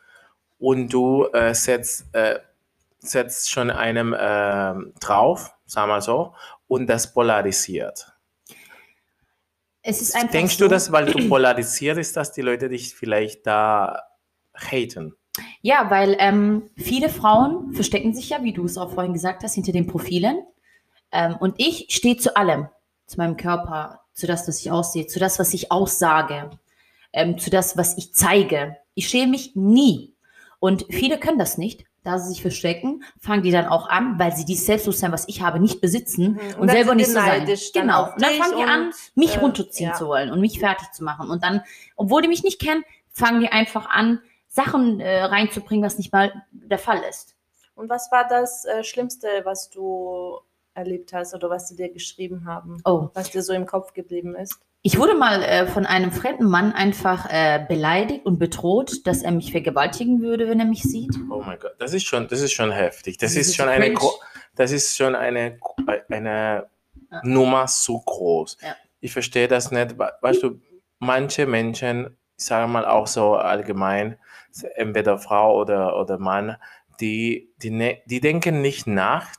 und 0.58 0.92
du 0.92 1.26
äh, 1.26 1.54
setzt, 1.54 2.12
äh, 2.14 2.40
setzt 2.98 3.50
schon 3.50 3.70
einem 3.70 4.14
ähm, 4.18 4.92
drauf, 5.00 5.54
sagen 5.66 5.90
wir 5.90 6.00
so, 6.00 6.34
und 6.66 6.86
das 6.88 7.12
polarisiert. 7.12 8.12
Es 9.82 10.02
ist 10.02 10.14
einfach 10.14 10.32
Denkst 10.32 10.58
so, 10.58 10.64
du, 10.64 10.70
dass 10.70 10.92
weil 10.92 11.06
du 11.06 11.28
polarisiert 11.28 11.98
ist, 11.98 12.16
dass 12.16 12.32
die 12.32 12.42
Leute 12.42 12.68
dich 12.68 12.94
vielleicht 12.94 13.46
da 13.46 14.02
haten? 14.54 15.14
Ja, 15.62 15.90
weil 15.90 16.16
ähm, 16.18 16.70
viele 16.76 17.08
Frauen 17.08 17.72
verstecken 17.72 18.14
sich 18.14 18.30
ja, 18.30 18.42
wie 18.42 18.52
du 18.52 18.64
es 18.64 18.76
auch 18.76 18.92
vorhin 18.92 19.12
gesagt 19.12 19.42
hast, 19.42 19.54
hinter 19.54 19.72
den 19.72 19.86
Profilen. 19.86 20.42
Ähm, 21.12 21.36
und 21.38 21.54
ich 21.58 21.86
stehe 21.90 22.16
zu 22.16 22.36
allem, 22.36 22.68
zu 23.06 23.18
meinem 23.18 23.36
Körper, 23.36 24.00
zu 24.12 24.26
das, 24.26 24.48
was 24.48 24.60
ich 24.60 24.70
aussehe, 24.70 25.06
zu 25.06 25.18
das, 25.18 25.38
was 25.38 25.54
ich 25.54 25.70
aussage, 25.70 26.50
ähm, 27.12 27.38
zu 27.38 27.50
das, 27.50 27.76
was 27.76 27.96
ich 27.96 28.12
zeige. 28.14 28.76
Ich 28.94 29.08
schäme 29.08 29.30
mich 29.30 29.54
nie. 29.54 30.14
Und 30.58 30.86
viele 30.90 31.18
können 31.18 31.38
das 31.38 31.56
nicht. 31.56 31.84
Da 32.08 32.18
sie 32.18 32.30
sich 32.30 32.40
verstecken, 32.40 33.04
fangen 33.20 33.42
die 33.42 33.50
dann 33.50 33.66
auch 33.66 33.86
an, 33.88 34.18
weil 34.18 34.34
sie 34.34 34.46
dieses 34.46 34.64
Selbstbewusstsein, 34.64 35.12
was 35.12 35.28
ich 35.28 35.42
habe, 35.42 35.60
nicht 35.60 35.82
besitzen 35.82 36.32
Mhm. 36.32 36.38
und, 36.54 36.60
Und 36.60 36.70
selber 36.70 36.94
nicht 36.94 37.08
so 37.08 37.12
sein. 37.12 37.46
Genau. 37.74 38.12
Und 38.14 38.22
dann 38.22 38.32
fangen 38.32 38.56
die 38.56 38.64
an, 38.64 38.92
mich 39.14 39.36
äh, 39.36 39.40
runterziehen 39.40 39.90
ja. 39.90 39.94
zu 39.94 40.06
wollen 40.06 40.30
und 40.30 40.40
mich 40.40 40.58
fertig 40.58 40.90
zu 40.92 41.04
machen. 41.04 41.28
Und 41.28 41.42
dann, 41.44 41.60
obwohl 41.96 42.22
die 42.22 42.28
mich 42.28 42.42
nicht 42.42 42.60
kennen, 42.60 42.82
fangen 43.10 43.40
die 43.40 43.48
einfach 43.48 43.90
an, 43.90 44.20
Sachen 44.48 45.00
äh, 45.00 45.22
reinzubringen, 45.24 45.84
was 45.84 45.98
nicht 45.98 46.10
mal 46.10 46.32
der 46.50 46.78
Fall 46.78 47.02
ist. 47.10 47.34
Und 47.74 47.90
was 47.90 48.10
war 48.10 48.26
das 48.26 48.64
äh, 48.64 48.82
Schlimmste, 48.82 49.28
was 49.44 49.68
du 49.68 50.38
erlebt 50.72 51.12
hast 51.12 51.34
oder 51.34 51.50
was 51.50 51.68
sie 51.68 51.76
dir 51.76 51.92
geschrieben 51.92 52.46
haben? 52.46 52.78
Oh, 52.86 53.10
Was 53.12 53.30
dir 53.30 53.42
so 53.42 53.52
im 53.52 53.66
Kopf 53.66 53.92
geblieben 53.92 54.34
ist? 54.34 54.58
Ich 54.82 54.98
wurde 54.98 55.14
mal 55.14 55.42
äh, 55.42 55.66
von 55.66 55.86
einem 55.86 56.12
fremden 56.12 56.46
Mann 56.46 56.72
einfach 56.72 57.26
äh, 57.30 57.64
beleidigt 57.68 58.24
und 58.26 58.38
bedroht, 58.38 59.06
dass 59.06 59.22
er 59.22 59.32
mich 59.32 59.50
vergewaltigen 59.52 60.20
würde, 60.22 60.48
wenn 60.48 60.60
er 60.60 60.66
mich 60.66 60.82
sieht. 60.82 61.14
Oh 61.30 61.42
mein 61.44 61.58
Gott, 61.58 61.74
das 61.78 61.92
ist 61.94 62.04
schon, 62.04 62.28
das 62.28 62.40
ist 62.40 62.52
schon 62.52 62.70
heftig. 62.70 63.18
Das, 63.18 63.32
Das 63.32 63.40
ist 63.40 63.48
ist 63.48 63.56
schon 63.56 63.68
eine, 63.68 63.94
das 64.54 64.70
ist 64.72 64.96
schon 64.96 65.14
eine, 65.14 65.58
eine 66.08 66.66
Ja. 67.10 67.20
Nummer 67.24 67.66
zu 67.66 68.00
groß. 68.04 68.58
Ja. 68.62 68.76
Ich 69.00 69.12
verstehe 69.12 69.48
das 69.48 69.70
nicht. 69.70 69.98
we- 69.98 70.12
Weißt 70.20 70.42
du, 70.42 70.60
manche 70.98 71.46
Menschen, 71.46 72.16
ich 72.36 72.44
sage 72.44 72.68
mal 72.70 72.84
auch 72.84 73.06
so 73.06 73.34
allgemein, 73.34 74.18
entweder 74.76 75.18
Frau 75.18 75.56
oder, 75.58 75.98
oder 75.98 76.18
Mann, 76.18 76.56
die, 77.00 77.52
die, 77.62 77.70
ne, 77.70 78.02
die 78.06 78.20
denken 78.20 78.60
nicht 78.60 78.86
nach, 78.86 79.30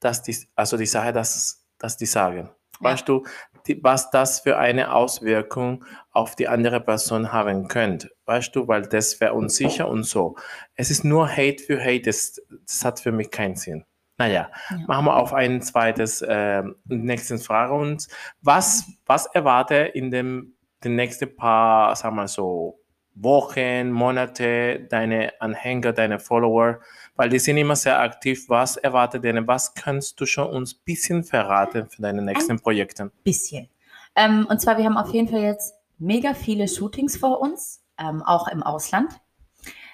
dass 0.00 0.22
die, 0.22 0.36
also 0.54 0.76
die 0.76 0.86
Sache, 0.86 1.12
dass, 1.12 1.64
dass 1.78 1.96
die 1.96 2.06
sagen. 2.06 2.50
Ja. 2.80 2.90
Weißt 2.90 3.08
du, 3.08 3.24
die, 3.66 3.82
was 3.82 4.10
das 4.10 4.40
für 4.40 4.58
eine 4.58 4.92
Auswirkung 4.94 5.84
auf 6.12 6.36
die 6.36 6.48
andere 6.48 6.80
Person 6.80 7.32
haben 7.32 7.68
könnte. 7.68 8.10
Weißt 8.26 8.54
du, 8.54 8.68
weil 8.68 8.82
das 8.82 9.20
wäre 9.20 9.34
unsicher 9.34 9.88
und 9.88 10.04
so. 10.04 10.36
Es 10.74 10.90
ist 10.90 11.04
nur 11.04 11.28
Hate 11.28 11.62
für 11.62 11.80
Hate, 11.82 12.02
das, 12.02 12.40
das 12.66 12.84
hat 12.84 13.00
für 13.00 13.12
mich 13.12 13.30
keinen 13.30 13.56
Sinn. 13.56 13.84
Naja, 14.16 14.50
Ja. 14.70 14.78
machen 14.86 15.06
wir 15.06 15.16
auf 15.16 15.32
ein 15.32 15.60
zweites, 15.60 16.22
äh, 16.22 16.62
nächstes 16.84 17.46
Frage. 17.46 17.74
Und 17.74 18.06
was, 18.42 18.84
was 19.06 19.26
erwarte 19.26 19.74
in 19.76 20.10
dem, 20.10 20.54
den 20.84 20.94
nächsten 20.96 21.34
paar, 21.34 21.96
sagen 21.96 22.16
wir 22.16 22.28
so, 22.28 22.80
Wochen, 23.16 23.90
Monate 23.92 24.86
deine 24.90 25.32
Anhänger, 25.40 25.92
deine 25.92 26.18
Follower? 26.18 26.80
Weil 27.16 27.28
die 27.28 27.38
sind 27.38 27.56
immer 27.56 27.76
sehr 27.76 28.00
aktiv. 28.00 28.48
Was 28.48 28.76
erwartet 28.76 29.24
denn? 29.24 29.46
Was 29.46 29.74
kannst 29.74 30.20
du 30.20 30.26
schon 30.26 30.48
uns 30.48 30.74
ein 30.74 30.80
bisschen 30.84 31.24
verraten 31.24 31.88
für 31.88 32.02
deine 32.02 32.22
nächsten 32.22 32.58
Projekte? 32.58 33.12
Bisschen. 33.22 33.68
Ähm, 34.16 34.46
und 34.48 34.60
zwar, 34.60 34.78
wir 34.78 34.84
haben 34.84 34.96
auf 34.96 35.12
jeden 35.12 35.28
Fall 35.28 35.42
jetzt 35.42 35.74
mega 35.98 36.34
viele 36.34 36.68
Shootings 36.68 37.16
vor 37.16 37.40
uns, 37.40 37.82
ähm, 37.98 38.22
auch 38.22 38.48
im 38.48 38.62
Ausland. 38.62 39.10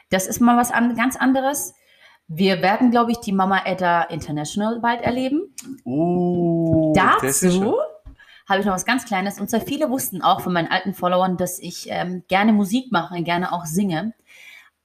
Das 0.09 0.27
ist 0.27 0.41
mal 0.41 0.57
was 0.57 0.71
an, 0.71 0.97
ganz 0.97 1.17
anderes. 1.17 1.75
Wir 2.27 2.63
werden, 2.63 2.91
glaube 2.91 3.13
ich, 3.13 3.19
die 3.19 3.33
Mama 3.33 3.63
Edda 3.65 4.03
International 4.05 4.81
bald 4.81 5.03
erleben. 5.03 5.55
Uh, 5.85 6.93
Dazu 6.95 7.77
habe 8.49 8.61
ich 8.61 8.67
noch 8.67 8.75
was 8.75 8.85
ganz 8.85 9.05
Kleines. 9.05 9.41
Und 9.41 9.49
zwar 9.49 9.61
viele 9.61 9.91
wussten 9.91 10.23
auch 10.23 10.41
von 10.41 10.53
meinen 10.53 10.69
alten 10.69 10.95
Followern, 10.95 11.37
dass 11.37 11.59
ich 11.59 11.87
ähm, 11.89 12.25
gerne 12.29 12.53
Musik 12.53 12.91
mache 12.91 13.23
gerne 13.23 13.53
auch 13.53 13.65
singe. 13.65 14.13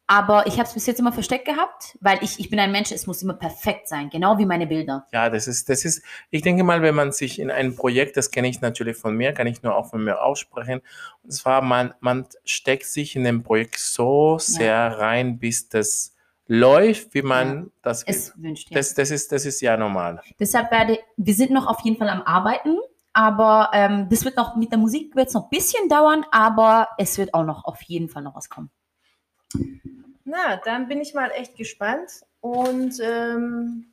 Aber 0.07 0.45
ich 0.45 0.53
habe 0.53 0.63
es 0.63 0.73
bis 0.73 0.85
jetzt 0.85 0.99
immer 0.99 1.11
versteckt 1.11 1.45
gehabt, 1.45 1.97
weil 1.99 2.19
ich, 2.21 2.39
ich 2.39 2.51
bin 2.51 2.59
ein 2.59 2.71
Mensch, 2.71 2.91
es 2.91 3.07
muss 3.07 3.23
immer 3.23 3.33
perfekt 3.33 3.87
sein, 3.87 4.09
genau 4.11 4.37
wie 4.37 4.45
meine 4.45 4.67
Bilder. 4.67 5.07
Ja, 5.11 5.31
das 5.31 5.47
ist, 5.47 5.67
das 5.67 5.83
ist, 5.83 6.03
ich 6.29 6.43
denke 6.43 6.63
mal, 6.63 6.83
wenn 6.83 6.93
man 6.93 7.11
sich 7.11 7.39
in 7.39 7.49
ein 7.49 7.75
Projekt, 7.75 8.15
das 8.15 8.29
kenne 8.29 8.47
ich 8.47 8.61
natürlich 8.61 8.97
von 8.97 9.15
mir, 9.15 9.33
kann 9.33 9.47
ich 9.47 9.63
nur 9.63 9.75
auch 9.75 9.89
von 9.89 10.03
mir 10.03 10.21
aussprechen. 10.21 10.81
Und 11.23 11.31
zwar, 11.31 11.63
man, 11.63 11.95
man 12.01 12.27
steckt 12.43 12.85
sich 12.85 13.15
in 13.15 13.23
dem 13.23 13.41
Projekt 13.41 13.79
so 13.79 14.37
sehr 14.37 14.99
rein, 14.99 15.39
bis 15.39 15.69
das 15.69 16.15
läuft, 16.47 17.15
wie 17.15 17.23
man 17.23 17.71
das 17.81 18.05
will. 18.05 18.13
Es 18.13 18.33
wünscht 18.35 18.69
ja. 18.69 18.77
Das, 18.77 18.93
das, 18.93 19.09
ist, 19.09 19.31
das 19.31 19.45
ist 19.45 19.59
ja 19.61 19.75
normal. 19.75 20.21
Deshalb 20.39 20.69
werde, 20.69 20.99
wir 21.17 21.33
sind 21.33 21.49
noch 21.49 21.65
auf 21.65 21.79
jeden 21.81 21.97
Fall 21.97 22.09
am 22.09 22.21
Arbeiten, 22.21 22.77
aber 23.13 23.71
ähm, 23.73 24.07
das 24.09 24.23
wird 24.23 24.37
noch, 24.37 24.55
mit 24.55 24.71
der 24.71 24.77
Musik 24.77 25.15
wird 25.15 25.29
es 25.29 25.33
noch 25.33 25.45
ein 25.45 25.49
bisschen 25.49 25.89
dauern, 25.89 26.25
aber 26.31 26.89
es 26.99 27.17
wird 27.17 27.33
auch 27.33 27.45
noch 27.45 27.65
auf 27.65 27.81
jeden 27.83 28.09
Fall 28.09 28.21
noch 28.21 28.35
was 28.35 28.49
kommen. 28.49 28.69
Na, 30.25 30.59
dann 30.63 30.87
bin 30.87 31.01
ich 31.01 31.13
mal 31.13 31.31
echt 31.31 31.55
gespannt 31.55 32.09
und 32.41 32.99
ähm, 33.01 33.85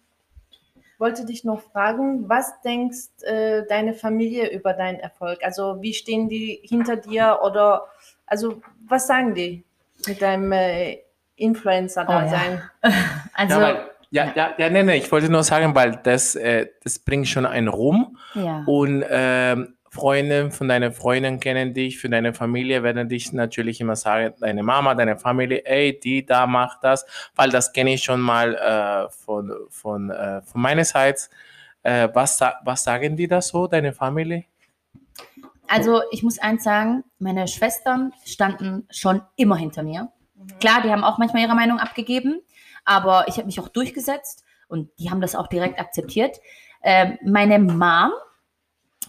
wollte 0.98 1.26
dich 1.26 1.44
noch 1.44 1.60
fragen, 1.60 2.28
was 2.28 2.60
denkst 2.62 3.22
äh, 3.22 3.66
deine 3.68 3.92
Familie 3.92 4.50
über 4.50 4.72
deinen 4.72 5.00
Erfolg? 5.00 5.40
Also 5.42 5.82
wie 5.82 5.92
stehen 5.92 6.28
die 6.28 6.60
hinter 6.62 6.96
dir 6.96 7.40
oder 7.42 7.86
also 8.24 8.62
was 8.88 9.06
sagen 9.06 9.34
die 9.34 9.64
mit 10.06 10.22
deinem 10.22 10.52
äh, 10.52 10.98
Influencer-Dasein? 11.36 12.62
Also, 13.34 13.54
ja, 13.54 13.62
weil, 13.62 13.90
ja, 14.10 14.32
ja, 14.36 14.54
ja, 14.58 14.70
nee, 14.70 14.82
nee, 14.82 14.98
ich 14.98 15.10
wollte 15.10 15.30
nur 15.30 15.42
sagen, 15.42 15.74
weil 15.74 15.98
das, 16.02 16.34
äh, 16.34 16.66
das 16.84 16.98
bringt 16.98 17.26
schon 17.26 17.46
einen 17.46 17.68
Ruhm 17.68 18.18
ja. 18.34 18.62
und 18.66 19.04
ähm, 19.08 19.74
Freunde 19.92 20.50
von 20.50 20.68
deinen 20.68 20.90
Freunden 20.90 21.38
kennen 21.38 21.74
dich, 21.74 21.98
für 21.98 22.08
deine 22.08 22.32
Familie 22.32 22.82
werden 22.82 23.10
dich 23.10 23.30
natürlich 23.34 23.78
immer 23.78 23.94
sagen, 23.94 24.32
deine 24.40 24.62
Mama, 24.62 24.94
deine 24.94 25.18
Familie, 25.18 25.66
ey, 25.66 26.00
die 26.00 26.24
da 26.24 26.46
macht 26.46 26.78
das, 26.82 27.04
weil 27.36 27.50
das 27.50 27.74
kenne 27.74 27.92
ich 27.92 28.02
schon 28.02 28.22
mal 28.22 28.54
äh, 28.54 29.10
von, 29.12 29.52
von, 29.68 30.08
äh, 30.08 30.40
von 30.40 30.62
meiner 30.62 30.86
Seite. 30.86 31.24
Äh, 31.82 32.08
was, 32.14 32.40
was 32.64 32.84
sagen 32.84 33.18
die 33.18 33.28
da 33.28 33.42
so, 33.42 33.66
deine 33.66 33.92
Familie? 33.92 34.44
Also 35.68 36.00
ich 36.10 36.22
muss 36.22 36.38
eins 36.38 36.64
sagen, 36.64 37.04
meine 37.18 37.46
Schwestern 37.46 38.14
standen 38.24 38.86
schon 38.90 39.20
immer 39.36 39.56
hinter 39.56 39.82
mir. 39.82 40.10
Mhm. 40.34 40.58
Klar, 40.58 40.80
die 40.80 40.90
haben 40.90 41.04
auch 41.04 41.18
manchmal 41.18 41.42
ihre 41.42 41.54
Meinung 41.54 41.78
abgegeben, 41.78 42.40
aber 42.86 43.26
ich 43.28 43.36
habe 43.36 43.44
mich 43.44 43.60
auch 43.60 43.68
durchgesetzt 43.68 44.42
und 44.68 44.88
die 44.98 45.10
haben 45.10 45.20
das 45.20 45.34
auch 45.34 45.48
direkt 45.48 45.78
akzeptiert. 45.78 46.40
Ähm, 46.82 47.18
meine 47.22 47.58
Mom 47.58 48.12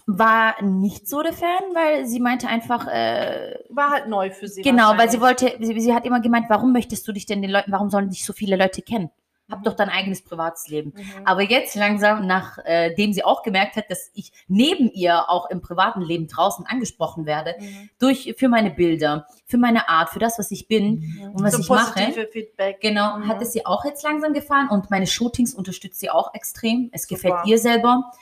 war 0.06 0.60
nicht 0.62 1.08
so 1.08 1.22
der 1.22 1.32
Fan, 1.32 1.62
weil 1.74 2.06
sie 2.06 2.20
meinte 2.20 2.46
einfach, 2.48 2.86
äh, 2.88 3.56
War 3.70 3.90
halt 3.90 4.08
neu 4.08 4.30
für 4.30 4.48
sie. 4.48 4.62
genau, 4.62 4.96
weil 4.98 5.10
sie 5.10 5.20
wollte, 5.20 5.52
sie, 5.60 5.80
sie 5.80 5.94
hat 5.94 6.04
immer 6.04 6.20
gemeint, 6.20 6.46
warum 6.50 6.72
möchtest 6.72 7.08
du 7.08 7.12
dich 7.12 7.24
denn 7.26 7.40
den 7.42 7.50
Leuten, 7.50 7.72
warum 7.72 7.88
sollen 7.90 8.10
dich 8.10 8.24
so 8.26 8.32
viele 8.34 8.56
Leute 8.56 8.82
kennen? 8.82 9.10
Hab 9.50 9.62
doch 9.62 9.74
dein 9.74 9.90
eigenes 9.90 10.22
privates 10.24 10.68
Leben. 10.68 10.94
Mhm. 10.96 11.26
Aber 11.26 11.42
jetzt 11.42 11.74
langsam, 11.74 12.26
nachdem 12.26 13.12
sie 13.12 13.22
auch 13.24 13.42
gemerkt 13.42 13.76
hat, 13.76 13.90
dass 13.90 14.10
ich 14.14 14.32
neben 14.48 14.90
ihr 14.90 15.28
auch 15.28 15.50
im 15.50 15.60
privaten 15.60 16.00
Leben 16.00 16.28
draußen 16.28 16.64
angesprochen 16.66 17.26
werde, 17.26 17.54
Mhm. 17.60 17.90
durch 17.98 18.34
für 18.38 18.48
meine 18.48 18.70
Bilder, 18.70 19.26
für 19.44 19.58
meine 19.58 19.88
Art, 19.90 20.08
für 20.10 20.18
das, 20.18 20.38
was 20.38 20.50
ich 20.50 20.66
bin 20.66 21.00
Mhm. 21.18 21.32
und 21.34 21.42
was 21.44 21.52
so 21.54 21.60
ich 21.60 21.68
mache. 21.68 22.26
Feedback. 22.32 22.80
Genau, 22.80 23.18
Mhm. 23.18 23.28
hat 23.28 23.42
es 23.42 23.54
ihr 23.54 23.66
auch 23.66 23.84
jetzt 23.84 24.02
langsam 24.02 24.32
gefallen 24.32 24.68
und 24.70 24.90
meine 24.90 25.06
Shootings 25.06 25.54
unterstützt 25.54 26.00
sie 26.00 26.08
auch 26.08 26.32
extrem. 26.32 26.88
Es 26.92 27.02
Super. 27.02 27.14
gefällt 27.14 27.46
ihr 27.46 27.58
selber. 27.58 28.12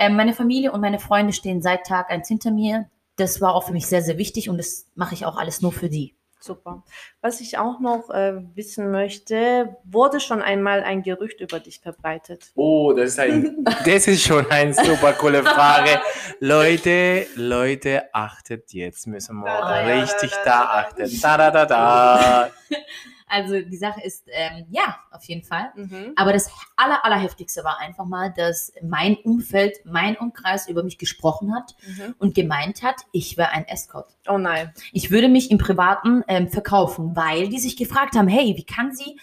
Ähm, 0.00 0.16
meine 0.16 0.32
Familie 0.32 0.72
und 0.72 0.80
meine 0.80 0.98
Freunde 0.98 1.34
stehen 1.34 1.60
seit 1.60 1.86
Tag 1.86 2.10
eins 2.10 2.26
hinter 2.26 2.50
mir. 2.50 2.88
Das 3.16 3.42
war 3.42 3.54
auch 3.54 3.64
für 3.64 3.72
mich 3.72 3.86
sehr, 3.86 4.00
sehr 4.00 4.16
wichtig 4.16 4.48
und 4.48 4.56
das 4.56 4.86
mache 4.94 5.14
ich 5.14 5.26
auch 5.26 5.36
alles 5.36 5.60
nur 5.60 5.72
für 5.72 5.90
die. 5.90 6.16
Super. 6.42 6.82
Was 7.20 7.42
ich 7.42 7.58
auch 7.58 7.80
noch 7.80 8.08
äh, 8.08 8.32
wissen 8.54 8.90
möchte, 8.90 9.76
wurde 9.84 10.20
schon 10.20 10.40
einmal 10.40 10.82
ein 10.82 11.02
Gerücht 11.02 11.40
über 11.40 11.60
dich 11.60 11.80
verbreitet? 11.80 12.50
Oh, 12.54 12.94
das 12.94 13.10
ist, 13.10 13.20
ein, 13.20 13.62
das 13.84 14.06
ist 14.08 14.22
schon 14.22 14.50
eine 14.50 14.72
super 14.72 15.12
coole 15.12 15.42
Frage. 15.42 16.00
Leute, 16.40 17.26
Leute, 17.34 18.04
achtet 18.14 18.72
jetzt, 18.72 19.06
müssen 19.06 19.36
wir 19.36 19.44
Da, 19.44 19.60
da, 19.60 20.00
richtig 20.00 20.30
da, 20.30 20.44
da, 20.44 20.44
da, 20.44 20.56
da. 20.56 20.80
achten. 20.80 21.20
Da, 21.20 21.36
da, 21.36 21.50
da, 21.50 21.66
da. 21.66 22.50
Also 23.30 23.60
die 23.60 23.76
Sache 23.76 24.00
ist, 24.02 24.26
ähm, 24.32 24.66
ja, 24.70 24.96
auf 25.12 25.24
jeden 25.24 25.42
Fall. 25.44 25.70
Mhm. 25.76 26.12
Aber 26.16 26.32
das 26.32 26.50
aller, 26.76 27.04
allerheftigste 27.04 27.62
war 27.64 27.78
einfach 27.78 28.04
mal, 28.04 28.32
dass 28.36 28.72
mein 28.82 29.16
Umfeld, 29.16 29.78
mein 29.84 30.16
Umkreis 30.16 30.68
über 30.68 30.82
mich 30.82 30.98
gesprochen 30.98 31.54
hat 31.54 31.74
Mhm. 31.86 32.14
und 32.18 32.34
gemeint 32.34 32.82
hat, 32.82 32.96
ich 33.12 33.36
wäre 33.36 33.50
ein 33.50 33.66
Escort. 33.68 34.16
Oh 34.28 34.36
nein. 34.38 34.72
Ich 34.92 35.10
würde 35.10 35.28
mich 35.28 35.50
im 35.50 35.58
Privaten 35.58 36.24
ähm, 36.28 36.48
verkaufen, 36.48 37.14
weil 37.14 37.48
die 37.48 37.58
sich 37.60 37.76
gefragt 37.76 38.16
haben, 38.16 38.28
hey, 38.28 38.54
wie 38.56 38.64
kann 38.64 38.92
sie 38.94 39.18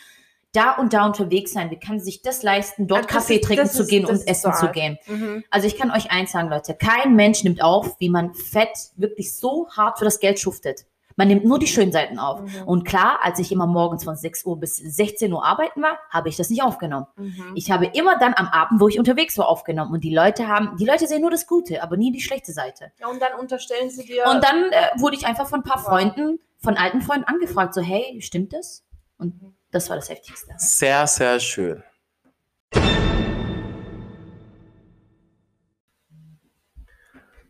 da 0.53 0.71
und 0.71 0.93
da 0.93 1.05
unterwegs 1.05 1.51
sein? 1.51 1.69
Wie 1.69 1.77
kann 1.77 1.99
sie 1.99 2.05
sich 2.05 2.21
das 2.21 2.41
leisten, 2.41 2.87
dort 2.87 3.03
das 3.05 3.07
Kaffee 3.11 3.35
ist- 3.35 3.43
trinken 3.43 3.65
das 3.65 3.73
zu 3.73 3.83
ist- 3.83 3.89
gehen 3.89 4.05
und 4.05 4.13
ist 4.15 4.27
essen 4.27 4.53
so 4.53 4.67
zu 4.67 4.71
gehen? 4.71 4.97
Mhm. 5.05 5.43
Also 5.51 5.67
ich 5.67 5.77
kann 5.77 5.91
euch 5.91 6.09
eins 6.09 6.31
sagen, 6.31 6.49
Leute, 6.49 6.73
kein 6.73 7.15
Mensch 7.15 7.43
nimmt 7.43 7.61
auf, 7.61 7.99
wie 7.99 8.09
man 8.09 8.33
Fett 8.33 8.69
wirklich 8.95 9.35
so 9.35 9.67
hart 9.75 9.99
für 9.99 10.05
das 10.05 10.19
Geld 10.19 10.39
schuftet. 10.39 10.85
Man 11.17 11.27
nimmt 11.27 11.45
nur 11.45 11.59
die 11.59 11.67
schönen 11.67 11.91
Seiten 11.91 12.19
auf. 12.19 12.41
Mhm. 12.41 12.63
Und 12.65 12.83
klar, 12.85 13.19
als 13.23 13.39
ich 13.39 13.51
immer 13.51 13.65
morgens 13.67 14.03
von 14.03 14.15
6 14.15 14.45
Uhr 14.45 14.59
bis 14.59 14.77
16 14.77 15.33
Uhr 15.33 15.43
arbeiten 15.43 15.81
war, 15.81 15.97
habe 16.09 16.29
ich 16.29 16.37
das 16.37 16.49
nicht 16.49 16.61
aufgenommen. 16.61 17.07
Mhm. 17.17 17.53
Ich 17.55 17.71
habe 17.71 17.87
immer 17.87 18.19
dann 18.19 18.35
am 18.35 18.47
Abend, 18.47 18.79
wo 18.79 18.87
ich 18.87 18.99
unterwegs 18.99 19.37
war, 19.37 19.47
aufgenommen. 19.49 19.91
Und 19.91 20.03
die 20.03 20.13
Leute 20.13 20.47
haben, 20.47 20.77
die 20.77 20.85
Leute 20.85 21.07
sehen 21.07 21.21
nur 21.21 21.31
das 21.31 21.47
Gute, 21.47 21.81
aber 21.81 21.97
nie 21.97 22.11
die 22.11 22.21
schlechte 22.21 22.53
Seite. 22.53 22.91
Ja, 22.99 23.07
und 23.07 23.19
dann 23.19 23.33
unterstellen 23.39 23.89
sie 23.89 24.05
dir. 24.05 24.25
Und 24.27 24.43
dann 24.43 24.71
äh, 24.71 24.99
wurde 24.99 25.15
ich 25.15 25.25
einfach 25.25 25.47
von 25.47 25.61
ein 25.61 25.63
paar. 25.63 25.77
Freunden, 25.87 26.39
von 26.57 26.75
alten 26.75 27.01
Freunden 27.01 27.25
angefragt, 27.25 27.73
so, 27.73 27.81
hey, 27.81 28.19
stimmt 28.21 28.53
das? 28.53 28.83
Und 29.17 29.55
das 29.71 29.89
war 29.89 29.95
das 29.95 30.09
Heftigste. 30.09 30.53
Sehr, 30.57 31.07
sehr 31.07 31.39
schön. 31.39 31.83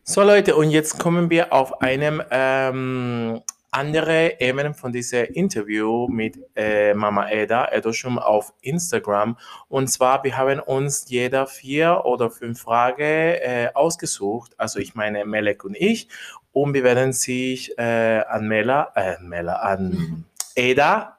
So 0.04 0.22
Leute, 0.22 0.56
und 0.56 0.70
jetzt 0.70 0.98
kommen 0.98 1.28
wir 1.28 1.52
auf 1.52 1.82
einem 1.82 2.22
ähm, 2.30 3.42
andere 3.70 4.40
Ebene 4.40 4.74
von 4.74 4.92
diesem 4.92 5.26
Interview 5.26 6.08
mit 6.08 6.38
äh, 6.56 6.94
Mama 6.94 7.30
Eda, 7.30 7.68
Edoshum 7.70 8.18
auf 8.18 8.52
Instagram. 8.60 9.36
Und 9.68 9.88
zwar, 9.88 10.24
wir 10.24 10.36
haben 10.36 10.60
uns 10.60 11.06
jeder 11.08 11.46
vier 11.46 12.02
oder 12.04 12.30
fünf 12.30 12.60
Fragen 12.62 13.02
äh, 13.02 13.70
ausgesucht. 13.74 14.54
Also 14.56 14.78
ich 14.78 14.94
meine 14.94 15.24
Melek 15.24 15.64
und 15.64 15.76
ich. 15.76 16.08
Und 16.52 16.74
wir 16.74 16.82
werden 16.82 17.12
sich 17.12 17.76
äh, 17.78 18.22
an 18.26 18.48
Mela, 18.48 18.92
äh, 18.96 19.16
Mela, 19.20 19.54
an 19.54 20.24
Eda 20.54 21.18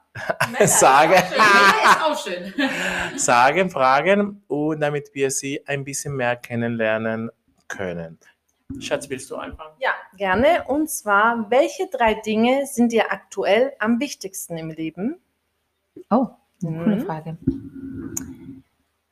sagen. 0.64 1.12
ist 1.12 2.02
auch 2.02 2.18
schön. 2.18 2.52
sagen, 3.16 3.70
fragen 3.70 4.42
und 4.48 4.80
damit 4.80 5.10
wir 5.14 5.30
sie 5.30 5.66
ein 5.66 5.84
bisschen 5.84 6.16
mehr 6.16 6.36
kennenlernen 6.36 7.30
können. 7.68 8.18
Schatz, 8.78 9.08
willst 9.10 9.30
du 9.30 9.36
anfangen? 9.36 9.74
ja, 9.80 9.90
gerne. 10.16 10.64
Und 10.68 10.88
zwar, 10.90 11.50
welche 11.50 11.88
drei 11.88 12.14
Dinge 12.14 12.66
sind 12.66 12.92
dir 12.92 13.10
aktuell 13.12 13.72
am 13.78 14.00
wichtigsten 14.00 14.56
im 14.56 14.70
Leben? 14.70 15.16
Oh, 16.10 16.28
eine 16.64 16.82
coole 16.84 16.96
Mhm. 16.96 17.00
Frage. 17.06 17.38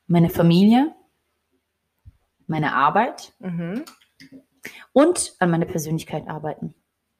Meine 0.07 0.31
Familie, 0.31 0.95
meine 2.47 2.73
Arbeit 2.75 3.33
Mhm. 3.41 3.85
und 4.93 5.35
an 5.39 5.51
meiner 5.51 5.67
Persönlichkeit 5.67 6.29
arbeiten. 6.29 6.75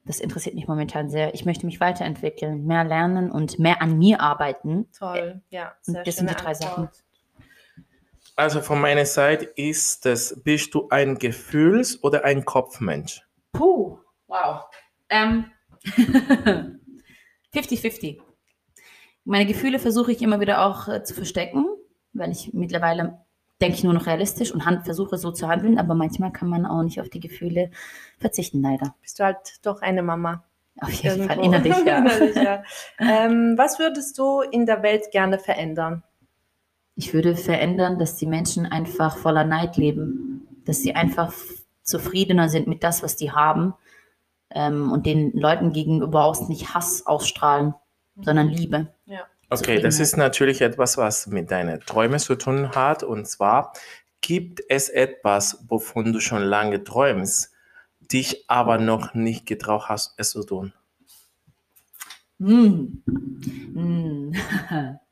Das 0.05 0.19
interessiert 0.19 0.55
mich 0.55 0.67
momentan 0.67 1.09
sehr. 1.09 1.33
Ich 1.35 1.45
möchte 1.45 1.65
mich 1.67 1.79
weiterentwickeln, 1.79 2.65
mehr 2.65 2.83
lernen 2.83 3.29
und 3.31 3.59
mehr 3.59 3.81
an 3.81 3.97
mir 3.99 4.21
arbeiten. 4.21 4.87
Toll, 4.97 5.41
ja. 5.49 5.73
Und 5.85 5.93
Sehr 5.93 6.03
das 6.03 6.15
sind 6.15 6.29
die 6.29 6.35
drei 6.35 6.51
Antwort. 6.53 7.03
Also 8.39 8.61
von 8.61 8.79
meiner 8.79 9.05
Seite 9.05 9.43
ist 9.43 10.05
das, 10.05 10.41
bist 10.41 10.73
du 10.73 10.87
ein 10.91 11.17
Gefühls- 11.17 12.01
oder 12.01 12.23
ein 12.23 12.45
Kopfmensch? 12.45 13.21
Puh, 13.51 13.97
wow. 14.27 14.63
Ähm, 15.09 15.51
50-50. 17.53 18.21
Meine 19.25 19.45
Gefühle 19.45 19.77
versuche 19.77 20.13
ich 20.13 20.21
immer 20.21 20.39
wieder 20.39 20.65
auch 20.65 20.87
äh, 20.87 21.03
zu 21.03 21.13
verstecken, 21.13 21.65
weil 22.13 22.31
ich 22.31 22.53
mittlerweile 22.53 23.19
denke 23.59 23.75
ich 23.75 23.83
nur 23.83 23.93
noch 23.93 24.05
realistisch 24.05 24.53
und 24.53 24.65
hand, 24.65 24.85
versuche 24.85 25.17
so 25.17 25.31
zu 25.31 25.49
handeln, 25.49 25.77
aber 25.77 25.93
manchmal 25.93 26.31
kann 26.31 26.47
man 26.47 26.65
auch 26.65 26.83
nicht 26.83 27.01
auf 27.01 27.09
die 27.09 27.19
Gefühle 27.19 27.71
verzichten, 28.19 28.61
leider. 28.61 28.95
Bist 29.01 29.19
du 29.19 29.25
halt 29.25 29.59
doch 29.63 29.81
eine 29.81 30.01
Mama. 30.01 30.45
Auf 30.79 30.93
jeden 30.93 31.27
Fall, 31.27 31.39
Irgendwo. 31.39 31.43
innerlich, 31.43 31.85
ja. 31.85 31.97
Innerlich, 32.05 32.35
ja. 32.37 32.63
Ähm, 32.99 33.55
was 33.57 33.79
würdest 33.79 34.17
du 34.17 34.39
in 34.39 34.65
der 34.65 34.81
Welt 34.81 35.11
gerne 35.11 35.39
verändern? 35.39 36.03
Ich 36.99 37.13
würde 37.13 37.37
verändern, 37.37 37.97
dass 37.97 38.17
die 38.17 38.25
Menschen 38.25 38.65
einfach 38.65 39.15
voller 39.15 39.45
Neid 39.45 39.77
leben, 39.77 40.45
dass 40.65 40.81
sie 40.81 40.95
einfach 40.95 41.33
zufriedener 41.81 42.49
sind 42.49 42.67
mit 42.67 42.83
das, 42.83 43.03
was 43.03 43.15
die 43.15 43.31
haben 43.31 43.73
ähm, 44.49 44.91
und 44.91 45.05
den 45.05 45.31
Leuten 45.31 45.71
gegenüber 45.71 46.25
auch 46.25 46.49
nicht 46.49 46.73
Hass 46.73 47.05
ausstrahlen, 47.05 47.73
sondern 48.19 48.49
Liebe. 48.49 48.93
Ja. 49.05 49.21
Okay, 49.49 49.79
das 49.79 50.01
ist 50.01 50.17
natürlich 50.17 50.59
etwas, 50.59 50.97
was 50.97 51.25
mit 51.27 51.51
deinen 51.51 51.79
Träumen 51.79 52.19
zu 52.19 52.35
tun 52.35 52.71
hat. 52.75 53.01
Und 53.03 53.29
zwar 53.29 53.71
gibt 54.19 54.61
es 54.67 54.89
etwas, 54.89 55.63
wovon 55.69 56.11
du 56.11 56.19
schon 56.19 56.43
lange 56.43 56.83
träumst, 56.83 57.53
dich 58.01 58.43
aber 58.49 58.77
noch 58.77 59.13
nicht 59.13 59.45
getraut 59.45 59.87
hast, 59.87 60.15
es 60.17 60.31
zu 60.31 60.43
tun. 60.43 60.73
Mm. 62.39 63.03
Mm. 63.73 64.33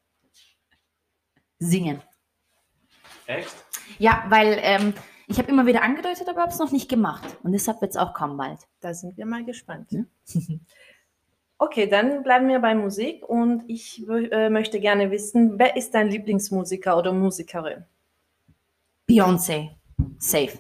Singen. 1.60 2.02
Echt? 3.26 3.56
Ja, 4.00 4.26
weil 4.30 4.60
ähm, 4.62 4.94
ich 5.28 5.38
habe 5.38 5.50
immer 5.50 5.66
wieder 5.66 5.82
angedeutet, 5.84 6.28
aber 6.30 6.42
habe 6.42 6.52
es 6.52 6.60
noch 6.60 6.72
nicht 6.72 6.90
gemacht. 6.90 7.26
Und 7.44 7.52
deshalb 7.52 7.82
wird 7.82 7.92
es 7.92 7.98
auch 7.98 8.14
kommen 8.14 8.38
bald. 8.38 8.60
Da 8.80 8.94
sind 8.94 9.18
wir 9.18 9.26
mal 9.26 9.44
gespannt. 9.44 9.92
Ja. 9.92 10.04
Okay, 11.60 11.88
dann 11.88 12.22
bleiben 12.22 12.48
wir 12.50 12.60
bei 12.60 12.76
Musik 12.76 13.28
und 13.28 13.64
ich 13.68 14.08
äh, 14.08 14.48
möchte 14.48 14.80
gerne 14.80 15.10
wissen, 15.10 15.58
wer 15.58 15.76
ist 15.76 15.96
dein 15.96 16.08
Lieblingsmusiker 16.08 16.96
oder 16.96 17.12
Musikerin? 17.12 17.84
Beyoncé. 19.10 19.72
Safe. 20.20 20.52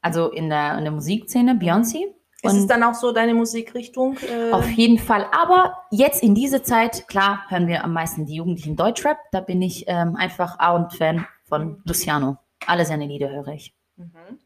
Also 0.00 0.30
in 0.30 0.48
der, 0.48 0.78
in 0.78 0.84
der 0.84 0.92
Musikszene 0.92 1.52
Beyoncé. 1.52 2.15
Ist 2.42 2.52
es 2.52 2.62
Und 2.62 2.68
dann 2.68 2.82
auch 2.82 2.94
so 2.94 3.12
deine 3.12 3.34
Musikrichtung? 3.34 4.18
Äh, 4.18 4.52
auf 4.52 4.68
jeden 4.70 4.98
Fall. 4.98 5.26
Aber 5.32 5.84
jetzt 5.90 6.22
in 6.22 6.34
dieser 6.34 6.62
Zeit, 6.62 7.08
klar, 7.08 7.44
hören 7.48 7.66
wir 7.66 7.82
am 7.82 7.92
meisten 7.92 8.26
die 8.26 8.34
Jugendlichen 8.36 8.76
Deutschrap. 8.76 9.18
Da 9.32 9.40
bin 9.40 9.62
ich 9.62 9.84
ähm, 9.86 10.16
einfach 10.16 10.58
A 10.58 10.76
und 10.76 10.92
Fan 10.92 11.26
von 11.44 11.80
Luciano. 11.84 12.36
Alle 12.66 12.84
seine 12.84 13.06
Lieder 13.06 13.30
höre 13.30 13.48
ich. 13.48 13.74
Mhm. 13.96 14.38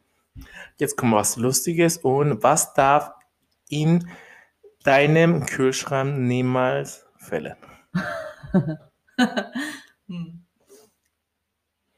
Jetzt 0.76 0.96
kommt 0.96 1.14
was 1.14 1.36
Lustiges. 1.36 1.98
Und 1.98 2.42
was 2.42 2.74
darf 2.74 3.12
in 3.68 4.08
deinem 4.84 5.44
Kühlschrank 5.46 6.18
niemals 6.18 7.06
fällen? 7.16 7.56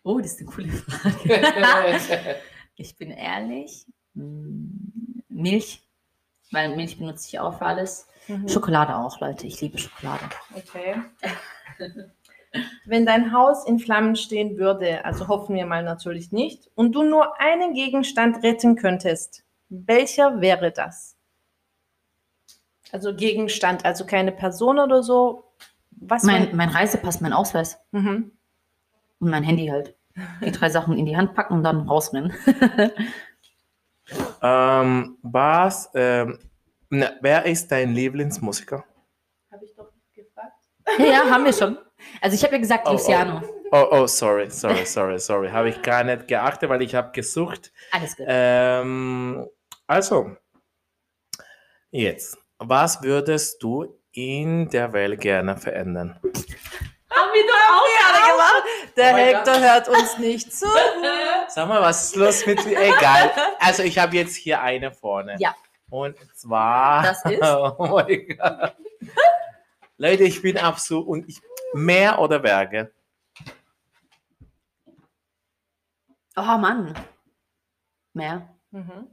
Oh, 0.05 0.19
das 0.19 0.33
ist 0.33 0.41
eine 0.41 0.51
coole 0.51 0.69
Frage. 0.69 2.37
ich 2.77 2.97
bin 2.97 3.11
ehrlich. 3.11 3.87
Milch, 5.33 5.83
weil 6.51 6.77
Milch 6.77 6.99
benutze 6.99 7.29
ich 7.29 7.41
auch 7.41 7.59
für 7.59 7.67
alles. 7.67 8.07
Mhm. 8.29 8.49
Schokolade 8.49 8.97
auch, 8.97 9.21
Leute. 9.21 9.47
Ich 9.47 9.61
liebe 9.61 9.79
Schokolade. 9.79 10.25
Okay. 10.55 10.97
Wenn 12.85 13.07
dein 13.07 13.33
Haus 13.33 13.67
in 13.67 13.79
Flammen 13.79 14.15
stehen 14.15 14.59
würde, 14.59 15.05
also 15.05 15.29
hoffen 15.29 15.57
wir 15.57 15.65
mal 15.65 15.83
natürlich 15.83 16.33
nicht, 16.33 16.71
und 16.75 16.93
du 16.93 17.03
nur 17.03 17.41
einen 17.41 17.73
Gegenstand 17.73 18.43
retten 18.43 18.77
könntest, 18.77 19.43
welcher 19.71 20.41
wäre 20.41 20.71
das? 20.71 21.17
Also 22.93 23.15
Gegenstand, 23.15 23.87
also 23.87 24.05
keine 24.05 24.33
Person 24.33 24.79
oder 24.79 25.03
so. 25.03 25.45
Was 25.93 26.25
Mein, 26.25 26.55
mein 26.55 26.69
Reisepass, 26.69 27.21
mein 27.23 27.33
Ausweis 27.33 27.79
mhm. 27.93 28.33
und 29.19 29.31
mein 29.31 29.45
Handy 29.45 29.69
halt. 29.69 29.95
Die 30.45 30.53
drei 30.53 30.69
Sachen 30.69 30.99
in 30.99 31.07
die 31.07 31.17
Hand 31.17 31.35
packen 31.35 31.55
und 31.55 31.63
dann 31.63 31.89
rausrennen. 31.89 32.35
Ähm, 34.43 35.19
was, 35.23 35.91
ähm, 35.95 36.39
na, 36.91 37.13
wer 37.21 37.47
ist 37.47 37.71
dein 37.71 37.93
Lieblingsmusiker? 37.93 38.85
Habe 39.51 39.65
ich 39.65 39.75
doch 39.75 39.91
gefragt. 40.15 40.53
ja, 40.99 41.31
haben 41.31 41.45
wir 41.45 41.53
schon. 41.53 41.79
Also 42.21 42.35
ich 42.35 42.43
habe 42.43 42.55
ja 42.55 42.61
gesagt, 42.61 42.87
Oh, 42.87 42.91
oh. 42.91 42.93
Luciano. 42.95 43.43
Oh, 43.71 43.87
oh, 43.91 44.07
sorry, 44.07 44.51
sorry, 44.51 44.85
sorry, 44.85 45.19
sorry. 45.19 45.49
Habe 45.51 45.71
ich 45.71 45.81
gar 45.81 46.05
nicht 46.05 46.29
geachtet, 46.29 46.69
weil 46.69 46.83
ich 46.83 46.95
habe 46.95 47.11
gesucht. 47.13 47.73
Alles 47.91 48.17
gut. 48.17 48.27
Ähm, 48.29 49.49
also, 49.87 50.37
jetzt, 51.91 52.37
was 52.59 53.03
würdest 53.03 53.63
du 53.63 53.99
in 54.13 54.69
der 54.69 54.93
Welt 54.93 55.21
gerne 55.21 55.57
verändern? 55.57 56.21
Haben 57.15 57.33
wir 57.33 57.47
doch 57.47 57.55
auch 57.71 57.87
gerade 57.99 58.33
gemacht. 58.33 58.97
Der 58.97 59.13
Oh 59.13 59.17
Hector 59.17 59.61
hört 59.61 59.89
uns 59.89 60.19
nicht 60.19 60.53
zu. 60.53 60.67
Sag 61.49 61.69
mal, 61.69 61.81
was 61.83 62.05
ist 62.05 62.17
los 62.17 62.47
mit 62.47 62.65
mir? 62.65 62.81
Egal. 62.81 63.31
Also, 63.59 63.83
ich 63.83 63.99
habe 63.99 64.17
jetzt 64.17 64.37
hier 64.37 64.61
eine 64.61 64.93
vorne. 64.93 65.37
Ja. 65.39 65.55
Und 65.91 66.17
zwar. 66.35 67.03
Das 67.03 67.25
ist? 67.25 67.43
Oh 67.43 67.75
mein 67.79 68.27
Gott. 68.39 68.77
Leute, 69.99 70.25
ich 70.25 70.41
bin 70.43 70.59
absolut. 70.59 71.07
Und 71.07 71.29
ich, 71.29 71.41
mehr 71.75 72.19
oder 72.19 72.39
Berge? 72.39 72.93
Oh 76.37 76.59
Mann. 76.59 76.95
Mehr. 78.15 78.49
Mhm. 78.71 79.09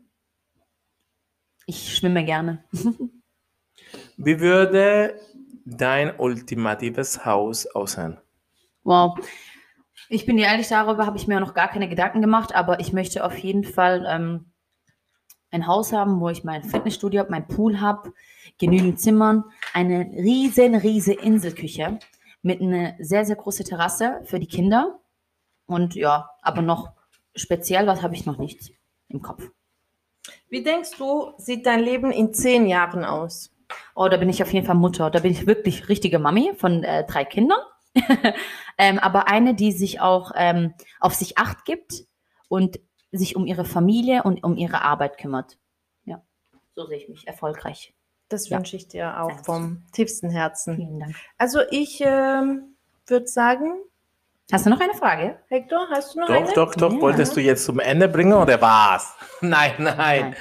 Ich 1.66 1.96
schwimme 1.98 2.24
gerne. 2.24 2.64
Wie 4.18 4.40
würde 4.40 5.20
dein 5.78 6.18
ultimatives 6.20 7.26
Haus 7.26 7.66
aussehen? 7.68 8.18
Wow. 8.84 9.18
Ich 10.10 10.26
bin 10.26 10.38
dir 10.38 10.46
ehrlich, 10.46 10.68
darüber 10.68 11.06
habe 11.06 11.18
ich 11.18 11.28
mir 11.28 11.40
noch 11.40 11.54
gar 11.54 11.68
keine 11.68 11.88
Gedanken 11.88 12.22
gemacht, 12.22 12.56
aber 12.56 12.80
ich 12.80 12.94
möchte 12.94 13.24
auf 13.24 13.38
jeden 13.38 13.64
Fall 13.64 14.06
ähm, 14.10 14.52
ein 15.52 15.68
Haus 15.68 15.94
haben, 15.94 16.20
wo 16.20 16.30
ich 16.30 16.44
mein 16.44 16.64
Fitnessstudio 16.64 17.20
habe, 17.20 17.32
mein 17.32 17.48
Pool 17.48 17.80
habe, 17.80 18.14
genügend 18.58 19.00
Zimmern, 19.00 19.44
eine 19.74 20.00
riesen, 20.00 20.76
riesen 20.76 21.14
Inselküche 21.14 22.00
mit 22.42 22.62
einer 22.62 22.96
sehr, 23.00 23.26
sehr 23.26 23.36
großen 23.36 23.66
Terrasse 23.66 24.22
für 24.26 24.40
die 24.40 24.48
Kinder. 24.48 25.00
Und 25.66 25.96
ja, 25.96 26.30
aber 26.42 26.62
noch 26.62 26.94
speziell, 27.36 27.88
was 27.88 28.02
habe 28.02 28.16
ich 28.16 28.26
noch 28.26 28.38
nicht 28.38 28.72
im 29.08 29.22
Kopf. 29.22 29.44
Wie 30.50 30.64
denkst 30.64 30.92
du, 30.98 31.34
sieht 31.38 31.66
dein 31.66 31.82
Leben 31.82 32.12
in 32.12 32.34
zehn 32.34 32.66
Jahren 32.68 33.04
aus? 33.06 33.52
Oh, 33.96 34.08
da 34.08 34.18
bin 34.18 34.30
ich 34.30 34.42
auf 34.42 34.52
jeden 34.54 34.66
Fall 34.66 34.76
Mutter. 34.76 35.10
Da 35.10 35.20
bin 35.20 35.32
ich 35.32 35.48
wirklich 35.48 35.90
richtige 35.90 36.20
Mami 36.20 36.54
von 36.58 36.84
äh, 36.84 37.06
drei 37.06 37.26
Kindern. 37.26 37.60
ähm, 38.78 39.00
aber 39.00 39.28
eine, 39.28 39.56
die 39.56 39.72
sich 39.72 40.00
auch 40.00 40.32
ähm, 40.36 40.74
auf 41.00 41.14
sich 41.16 41.38
acht 41.38 41.66
gibt 41.66 42.06
und 42.48 42.80
sich 43.12 43.36
um 43.36 43.46
ihre 43.46 43.66
Familie 43.66 44.24
und 44.24 44.44
um 44.44 44.56
ihre 44.56 44.82
Arbeit 44.84 45.18
kümmert. 45.18 45.58
Ja, 46.06 46.22
so 46.76 46.86
sehe 46.86 46.98
ich 46.98 47.10
mich 47.10 47.28
erfolgreich. 47.28 47.94
Das 48.30 48.48
Ja. 48.48 48.58
wünsche 48.58 48.76
ich 48.76 48.88
dir 48.88 49.20
auch 49.20 49.30
Danke. 49.30 49.44
vom 49.44 49.84
tiefsten 49.92 50.30
Herzen. 50.30 50.76
Vielen 50.76 51.00
Dank. 51.00 51.16
Also 51.38 51.62
ich 51.72 52.00
ähm, 52.02 52.76
würde 53.08 53.28
sagen, 53.28 53.72
Hast 54.52 54.66
du 54.66 54.72
noch 54.72 54.80
eine 54.80 54.96
Frage? 54.96 55.38
Hector, 55.48 55.88
hast 55.92 56.16
du 56.16 56.22
noch 56.22 56.28
Doch, 56.28 56.36
eine? 56.36 56.54
doch, 56.54 56.74
doch. 56.74 56.92
Ja. 56.92 57.02
Wolltest 57.02 57.36
du 57.36 57.40
jetzt 57.40 57.66
zum 57.66 57.78
Ende 57.80 58.08
bringen 58.10 58.34
oder 58.34 58.60
was? 58.60 59.14
Nein, 59.42 59.74
nein. 59.78 60.36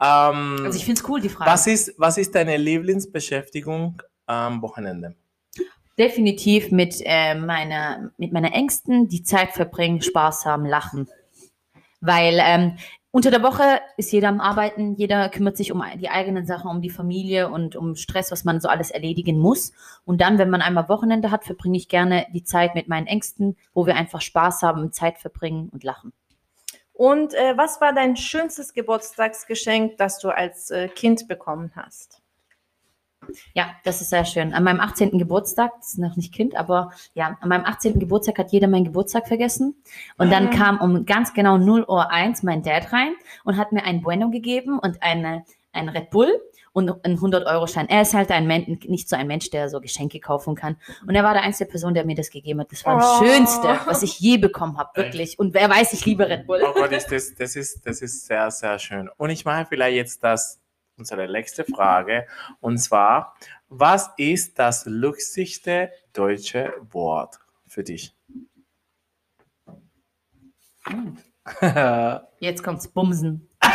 Ähm, 0.00 0.62
Also 0.64 0.78
ich 0.78 0.84
finde 0.84 1.00
es 1.00 1.08
cool, 1.08 1.20
die 1.20 1.28
Frage. 1.28 1.50
was, 1.50 1.66
ist, 1.66 1.94
was 1.98 2.18
ist 2.18 2.34
deine 2.34 2.56
Lieblingsbeschäftigung 2.56 4.02
am 4.26 4.62
Wochenende? 4.62 5.14
Definitiv 5.98 6.70
mit, 6.70 6.96
äh, 7.04 7.34
meiner, 7.34 8.10
mit 8.16 8.32
meiner 8.32 8.54
Ängsten 8.54 9.08
die 9.08 9.22
Zeit 9.22 9.50
verbringen, 9.52 10.00
Spaß 10.00 10.46
haben, 10.46 10.64
lachen. 10.64 11.08
Weil 12.00 12.38
ähm, 12.40 12.76
unter 13.12 13.30
der 13.32 13.42
Woche 13.42 13.80
ist 13.96 14.12
jeder 14.12 14.28
am 14.28 14.40
Arbeiten, 14.40 14.94
jeder 14.94 15.28
kümmert 15.28 15.56
sich 15.56 15.72
um 15.72 15.82
die 15.96 16.08
eigenen 16.08 16.46
Sachen, 16.46 16.70
um 16.70 16.80
die 16.80 16.90
Familie 16.90 17.50
und 17.50 17.74
um 17.74 17.96
Stress, 17.96 18.30
was 18.30 18.44
man 18.44 18.60
so 18.60 18.68
alles 18.68 18.90
erledigen 18.90 19.36
muss. 19.36 19.72
Und 20.04 20.20
dann, 20.20 20.38
wenn 20.38 20.48
man 20.48 20.62
einmal 20.62 20.88
Wochenende 20.88 21.32
hat, 21.32 21.44
verbringe 21.44 21.76
ich 21.76 21.88
gerne 21.88 22.26
die 22.32 22.44
Zeit 22.44 22.76
mit 22.76 22.88
meinen 22.88 23.08
Ängsten, 23.08 23.56
wo 23.74 23.84
wir 23.84 23.96
einfach 23.96 24.20
Spaß 24.20 24.62
haben, 24.62 24.92
Zeit 24.92 25.18
verbringen 25.18 25.68
und 25.70 25.82
lachen. 25.82 26.12
Und 27.00 27.32
äh, 27.32 27.56
was 27.56 27.80
war 27.80 27.94
dein 27.94 28.14
schönstes 28.14 28.74
Geburtstagsgeschenk, 28.74 29.96
das 29.96 30.18
du 30.18 30.28
als 30.28 30.70
äh, 30.70 30.86
Kind 30.88 31.28
bekommen 31.28 31.72
hast? 31.74 32.20
Ja, 33.54 33.70
das 33.84 34.02
ist 34.02 34.10
sehr 34.10 34.26
schön. 34.26 34.52
An 34.52 34.64
meinem 34.64 34.80
18. 34.80 35.18
Geburtstag, 35.18 35.72
das 35.78 35.94
ist 35.94 35.98
noch 35.98 36.16
nicht 36.16 36.34
Kind, 36.34 36.56
aber 36.56 36.90
ja, 37.14 37.38
an 37.40 37.48
meinem 37.48 37.64
18. 37.64 37.98
Geburtstag 38.00 38.36
hat 38.38 38.52
jeder 38.52 38.68
meinen 38.68 38.84
Geburtstag 38.84 39.28
vergessen. 39.28 39.82
Und 40.18 40.30
dann 40.30 40.48
Ah. 40.48 40.50
kam 40.50 40.78
um 40.78 41.06
ganz 41.06 41.32
genau 41.32 41.56
0 41.56 41.86
Uhr 41.88 42.10
1 42.10 42.42
mein 42.42 42.62
Dad 42.62 42.92
rein 42.92 43.14
und 43.44 43.56
hat 43.56 43.72
mir 43.72 43.84
ein 43.84 44.02
Bueno 44.02 44.28
gegeben 44.28 44.78
und 44.78 45.02
eine, 45.02 45.46
ein 45.72 45.88
Red 45.88 46.10
Bull 46.10 46.38
und 46.72 47.04
einen 47.04 47.18
100-Euro-Schein. 47.18 47.88
Er 47.88 48.02
ist 48.02 48.14
halt 48.14 48.30
ein 48.30 48.46
Mensch, 48.46 48.84
nicht 48.86 49.08
so 49.08 49.16
ein 49.16 49.26
Mensch, 49.26 49.50
der 49.50 49.68
so 49.68 49.80
Geschenke 49.80 50.20
kaufen 50.20 50.54
kann. 50.54 50.76
Und 51.06 51.14
er 51.14 51.24
war 51.24 51.34
der 51.34 51.42
einzige 51.42 51.68
Person, 51.68 51.94
der 51.94 52.04
mir 52.04 52.14
das 52.14 52.30
gegeben 52.30 52.60
hat. 52.60 52.70
Das 52.70 52.84
war 52.86 52.96
das 52.98 53.20
Oh. 53.20 53.24
Schönste, 53.24 53.80
was 53.86 54.02
ich 54.02 54.20
je 54.20 54.38
bekommen 54.38 54.78
habe, 54.78 54.90
wirklich. 54.94 55.38
Und 55.38 55.52
wer 55.54 55.68
weiß, 55.68 55.92
ich 55.92 56.04
liebe 56.06 56.28
Red 56.28 56.46
Bull. 56.46 56.62
Oh 56.64 56.72
Gott, 56.72 56.92
ist 56.92 57.10
das, 57.10 57.34
das, 57.34 57.56
ist, 57.56 57.84
das 57.86 58.02
ist 58.02 58.26
sehr, 58.26 58.50
sehr 58.50 58.78
schön. 58.78 59.08
Und 59.16 59.30
ich 59.30 59.44
mache 59.44 59.66
vielleicht 59.66 59.96
jetzt 59.96 60.22
das, 60.22 60.60
unsere 60.96 61.26
letzte 61.26 61.64
Frage. 61.64 62.26
Und 62.60 62.78
zwar, 62.78 63.34
was 63.68 64.10
ist 64.16 64.58
das 64.58 64.84
lustigste 64.86 65.90
deutsche 66.12 66.72
Wort 66.90 67.38
für 67.66 67.82
dich? 67.82 68.14
Hm. 70.86 71.16
Jetzt 72.38 72.62
kommt's 72.62 72.86
Bumsen. 72.88 73.48
das 73.60 73.72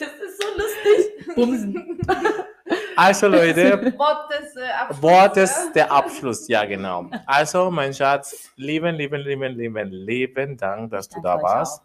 ist 0.00 0.42
so 0.42 0.48
lustig. 0.56 1.19
Bumsen. 1.34 1.98
Also 2.96 3.28
Leute, 3.28 3.94
Wort 3.96 4.30
des 4.30 4.56
äh, 4.56 4.68
Abschlusses, 4.68 5.02
Wort 5.02 5.36
ja? 5.36 5.42
ist 5.42 5.72
der 5.72 5.90
Abschluss, 5.90 6.48
ja 6.48 6.64
genau. 6.66 7.06
Also 7.24 7.70
mein 7.70 7.94
Schatz, 7.94 8.50
lieben, 8.56 8.94
lieben, 8.94 9.22
lieben, 9.22 9.56
lieben, 9.56 9.88
lieben 9.90 10.56
Dank, 10.56 10.90
dass 10.90 11.08
du 11.08 11.20
da 11.22 11.40
warst. 11.42 11.82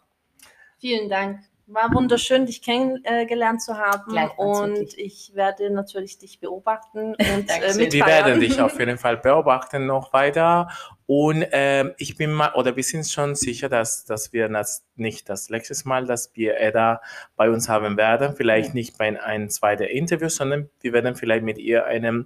Vielen 0.77 1.09
Dank. 1.09 1.39
War 1.67 1.91
wunderschön, 1.93 2.45
dich 2.45 2.61
kennengelernt 2.61 3.61
zu 3.61 3.75
haben. 3.77 4.15
Und 4.37 4.95
ich 4.97 5.31
werde 5.33 5.71
natürlich 5.71 6.19
dich 6.19 6.39
beobachten 6.39 7.15
und 7.15 7.17
äh, 7.17 7.73
mitfeiern. 7.75 7.91
Wir 7.91 8.05
werden 8.05 8.39
dich 8.39 8.61
auf 8.61 8.79
jeden 8.79 8.99
Fall 8.99 9.17
beobachten 9.17 9.87
noch 9.87 10.13
weiter. 10.13 10.69
Und 11.07 11.45
ähm, 11.51 11.93
ich 11.97 12.17
bin 12.17 12.31
mal, 12.31 12.53
oder 12.53 12.75
wir 12.75 12.83
sind 12.83 13.07
schon 13.07 13.33
sicher, 13.33 13.67
dass, 13.67 14.05
dass 14.05 14.31
wir 14.31 14.47
das 14.47 14.85
nicht 14.95 15.27
das 15.27 15.49
letzte 15.49 15.75
Mal, 15.87 16.05
dass 16.05 16.31
wir 16.35 16.59
Edda 16.59 17.01
bei 17.35 17.49
uns 17.49 17.67
haben 17.67 17.97
werden. 17.97 18.35
Vielleicht 18.35 18.75
nicht 18.75 18.97
bei 18.97 19.19
einem 19.21 19.49
zweiten 19.49 19.83
Interview, 19.83 20.29
sondern 20.29 20.69
wir 20.81 20.93
werden 20.93 21.15
vielleicht 21.15 21.43
mit 21.43 21.57
ihr 21.57 21.85
eine 21.85 22.25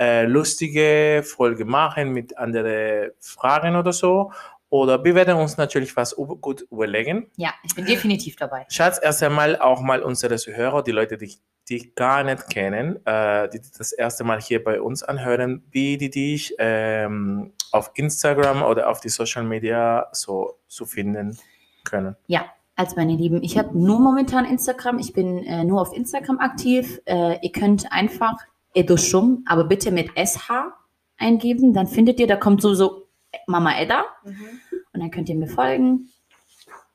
äh, 0.00 0.24
lustige 0.24 1.22
Folge 1.24 1.64
machen 1.64 2.12
mit 2.12 2.38
anderen 2.38 3.10
Fragen 3.20 3.76
oder 3.76 3.92
so. 3.92 4.32
Oder 4.70 5.04
wir 5.04 5.16
werden 5.16 5.36
uns 5.36 5.56
natürlich 5.56 5.96
was 5.96 6.14
gut 6.14 6.66
überlegen. 6.70 7.28
Ja, 7.36 7.52
ich 7.64 7.74
bin 7.74 7.86
definitiv 7.86 8.36
dabei. 8.36 8.66
Schatz, 8.68 9.00
erst 9.02 9.22
einmal 9.22 9.58
auch 9.58 9.80
mal 9.80 10.00
unsere 10.00 10.36
Zuhörer, 10.36 10.82
die 10.82 10.92
Leute, 10.92 11.18
die 11.18 11.36
dich 11.68 11.94
gar 11.94 12.22
nicht 12.22 12.48
kennen, 12.48 13.04
äh, 13.04 13.48
die 13.48 13.60
das 13.76 13.92
erste 13.92 14.24
Mal 14.24 14.40
hier 14.40 14.62
bei 14.62 14.80
uns 14.80 15.02
anhören, 15.02 15.64
wie 15.70 15.98
die 15.98 16.10
dich 16.10 16.54
ähm, 16.58 17.52
auf 17.72 17.90
Instagram 17.94 18.62
oder 18.62 18.88
auf 18.88 19.00
die 19.00 19.08
Social 19.08 19.44
Media 19.44 20.08
so 20.12 20.58
zu 20.68 20.86
finden 20.86 21.36
können. 21.84 22.16
Ja, 22.26 22.44
also 22.76 22.96
meine 22.96 23.14
Lieben, 23.14 23.42
ich 23.42 23.58
habe 23.58 23.76
nur 23.76 24.00
momentan 24.00 24.44
Instagram. 24.44 24.98
Ich 24.98 25.12
bin 25.12 25.44
äh, 25.44 25.64
nur 25.64 25.80
auf 25.80 25.92
Instagram 25.92 26.38
aktiv. 26.38 27.00
Äh, 27.06 27.38
ihr 27.42 27.52
könnt 27.52 27.90
einfach 27.92 28.38
Edoshum, 28.74 29.44
aber 29.46 29.64
bitte 29.64 29.90
mit 29.90 30.10
SH 30.16 30.72
eingeben. 31.18 31.74
Dann 31.74 31.86
findet 31.86 32.18
ihr, 32.20 32.26
da 32.26 32.36
kommt 32.36 32.62
so, 32.62 32.74
so 32.74 32.99
Mama 33.46 33.78
Edda. 33.78 34.04
Mhm. 34.24 34.60
Und 34.92 35.00
dann 35.00 35.10
könnt 35.10 35.28
ihr 35.28 35.36
mir 35.36 35.46
folgen, 35.48 36.10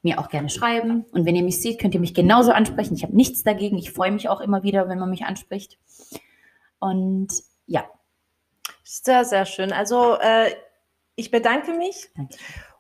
mir 0.02 0.20
auch 0.20 0.30
gerne 0.30 0.50
schreiben. 0.50 1.06
Und 1.12 1.26
wenn 1.26 1.36
ihr 1.36 1.44
mich 1.44 1.62
seht, 1.62 1.80
könnt 1.80 1.94
ihr 1.94 2.00
mich 2.00 2.14
genauso 2.14 2.52
ansprechen. 2.52 2.96
Ich 2.96 3.04
habe 3.04 3.16
nichts 3.16 3.44
dagegen. 3.44 3.78
Ich 3.78 3.92
freue 3.92 4.12
mich 4.12 4.30
auch 4.30 4.42
immer 4.42 4.64
wieder, 4.64 4.88
wenn 4.88 5.00
man 5.00 5.10
mich 5.10 5.26
anspricht. 5.26 5.78
Und 6.80 7.30
ja, 7.66 7.86
Sehr, 8.84 9.26
sehr 9.26 9.46
schön. 9.46 9.72
Also 9.74 10.16
äh, 10.20 10.52
ich 11.16 11.32
bedanke 11.32 11.74
mich 11.74 12.10
danke. 12.16 12.38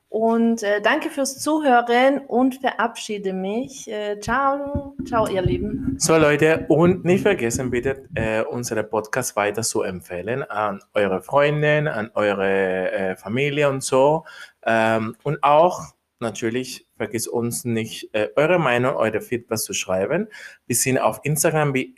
Und 0.09 0.63
äh, 0.63 0.81
danke 0.81 1.09
fürs 1.09 1.39
Zuhören 1.39 2.19
und 2.19 2.55
verabschiede 2.55 3.33
mich. 3.33 3.89
Äh, 3.91 4.19
ciao, 4.19 4.95
ciao, 5.05 5.27
ihr 5.27 5.41
Lieben. 5.41 5.95
So 5.97 6.15
Leute, 6.17 6.65
und 6.69 7.03
nicht 7.05 7.23
vergessen 7.23 7.69
bitte, 7.69 8.07
äh, 8.15 8.41
unsere 8.43 8.83
Podcast 8.83 9.35
weiter 9.35 9.61
zu 9.61 9.81
empfehlen 9.81 10.43
an 10.43 10.81
eure 10.93 11.21
Freunde, 11.21 11.91
an 11.91 12.11
eure 12.13 12.91
äh, 12.91 13.15
Familie 13.15 13.69
und 13.69 13.83
so. 13.83 14.25
Ähm, 14.65 15.15
und 15.23 15.43
auch 15.43 15.81
natürlich 16.19 16.87
vergiss 16.97 17.27
uns 17.27 17.65
nicht, 17.65 18.13
äh, 18.13 18.29
eure 18.35 18.59
Meinung, 18.59 18.95
eure 18.95 19.21
Feedback 19.21 19.59
zu 19.59 19.73
schreiben. 19.73 20.27
Wir 20.65 20.75
sind 20.75 20.97
auf 20.97 21.19
Instagram 21.23 21.73
wie 21.73 21.93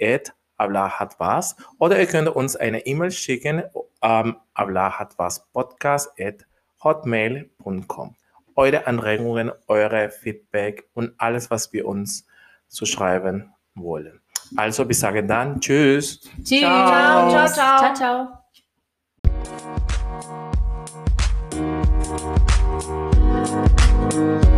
Abla 0.58 1.00
hat 1.00 1.20
was 1.20 1.56
oder 1.78 2.00
ihr 2.00 2.08
könnt 2.08 2.30
uns 2.30 2.56
eine 2.56 2.86
E-Mail 2.86 3.12
schicken 3.12 3.64
ähm, 4.02 4.38
hat 4.56 5.14
was 5.18 5.48
Podcast 5.52 6.10
at 6.20 6.48
hotmail.com. 6.84 8.16
Eure 8.56 8.88
Anregungen, 8.88 9.52
eure 9.68 10.10
Feedback 10.10 10.90
und 10.94 11.14
alles, 11.18 11.52
was 11.52 11.72
wir 11.74 11.88
uns 11.88 12.26
zu 12.68 12.86
schreiben 12.86 13.54
wollen. 13.76 14.22
Also, 14.56 14.88
wir 14.88 14.96
sagen 14.96 15.28
dann 15.28 15.60
Tschüss. 15.60 16.22
Tschüss. 16.44 16.60
Ciao, 16.60 17.30
ciao, 17.30 17.48
ciao. 17.48 17.94
Ciao, 17.94 18.44
ciao. 24.34 24.57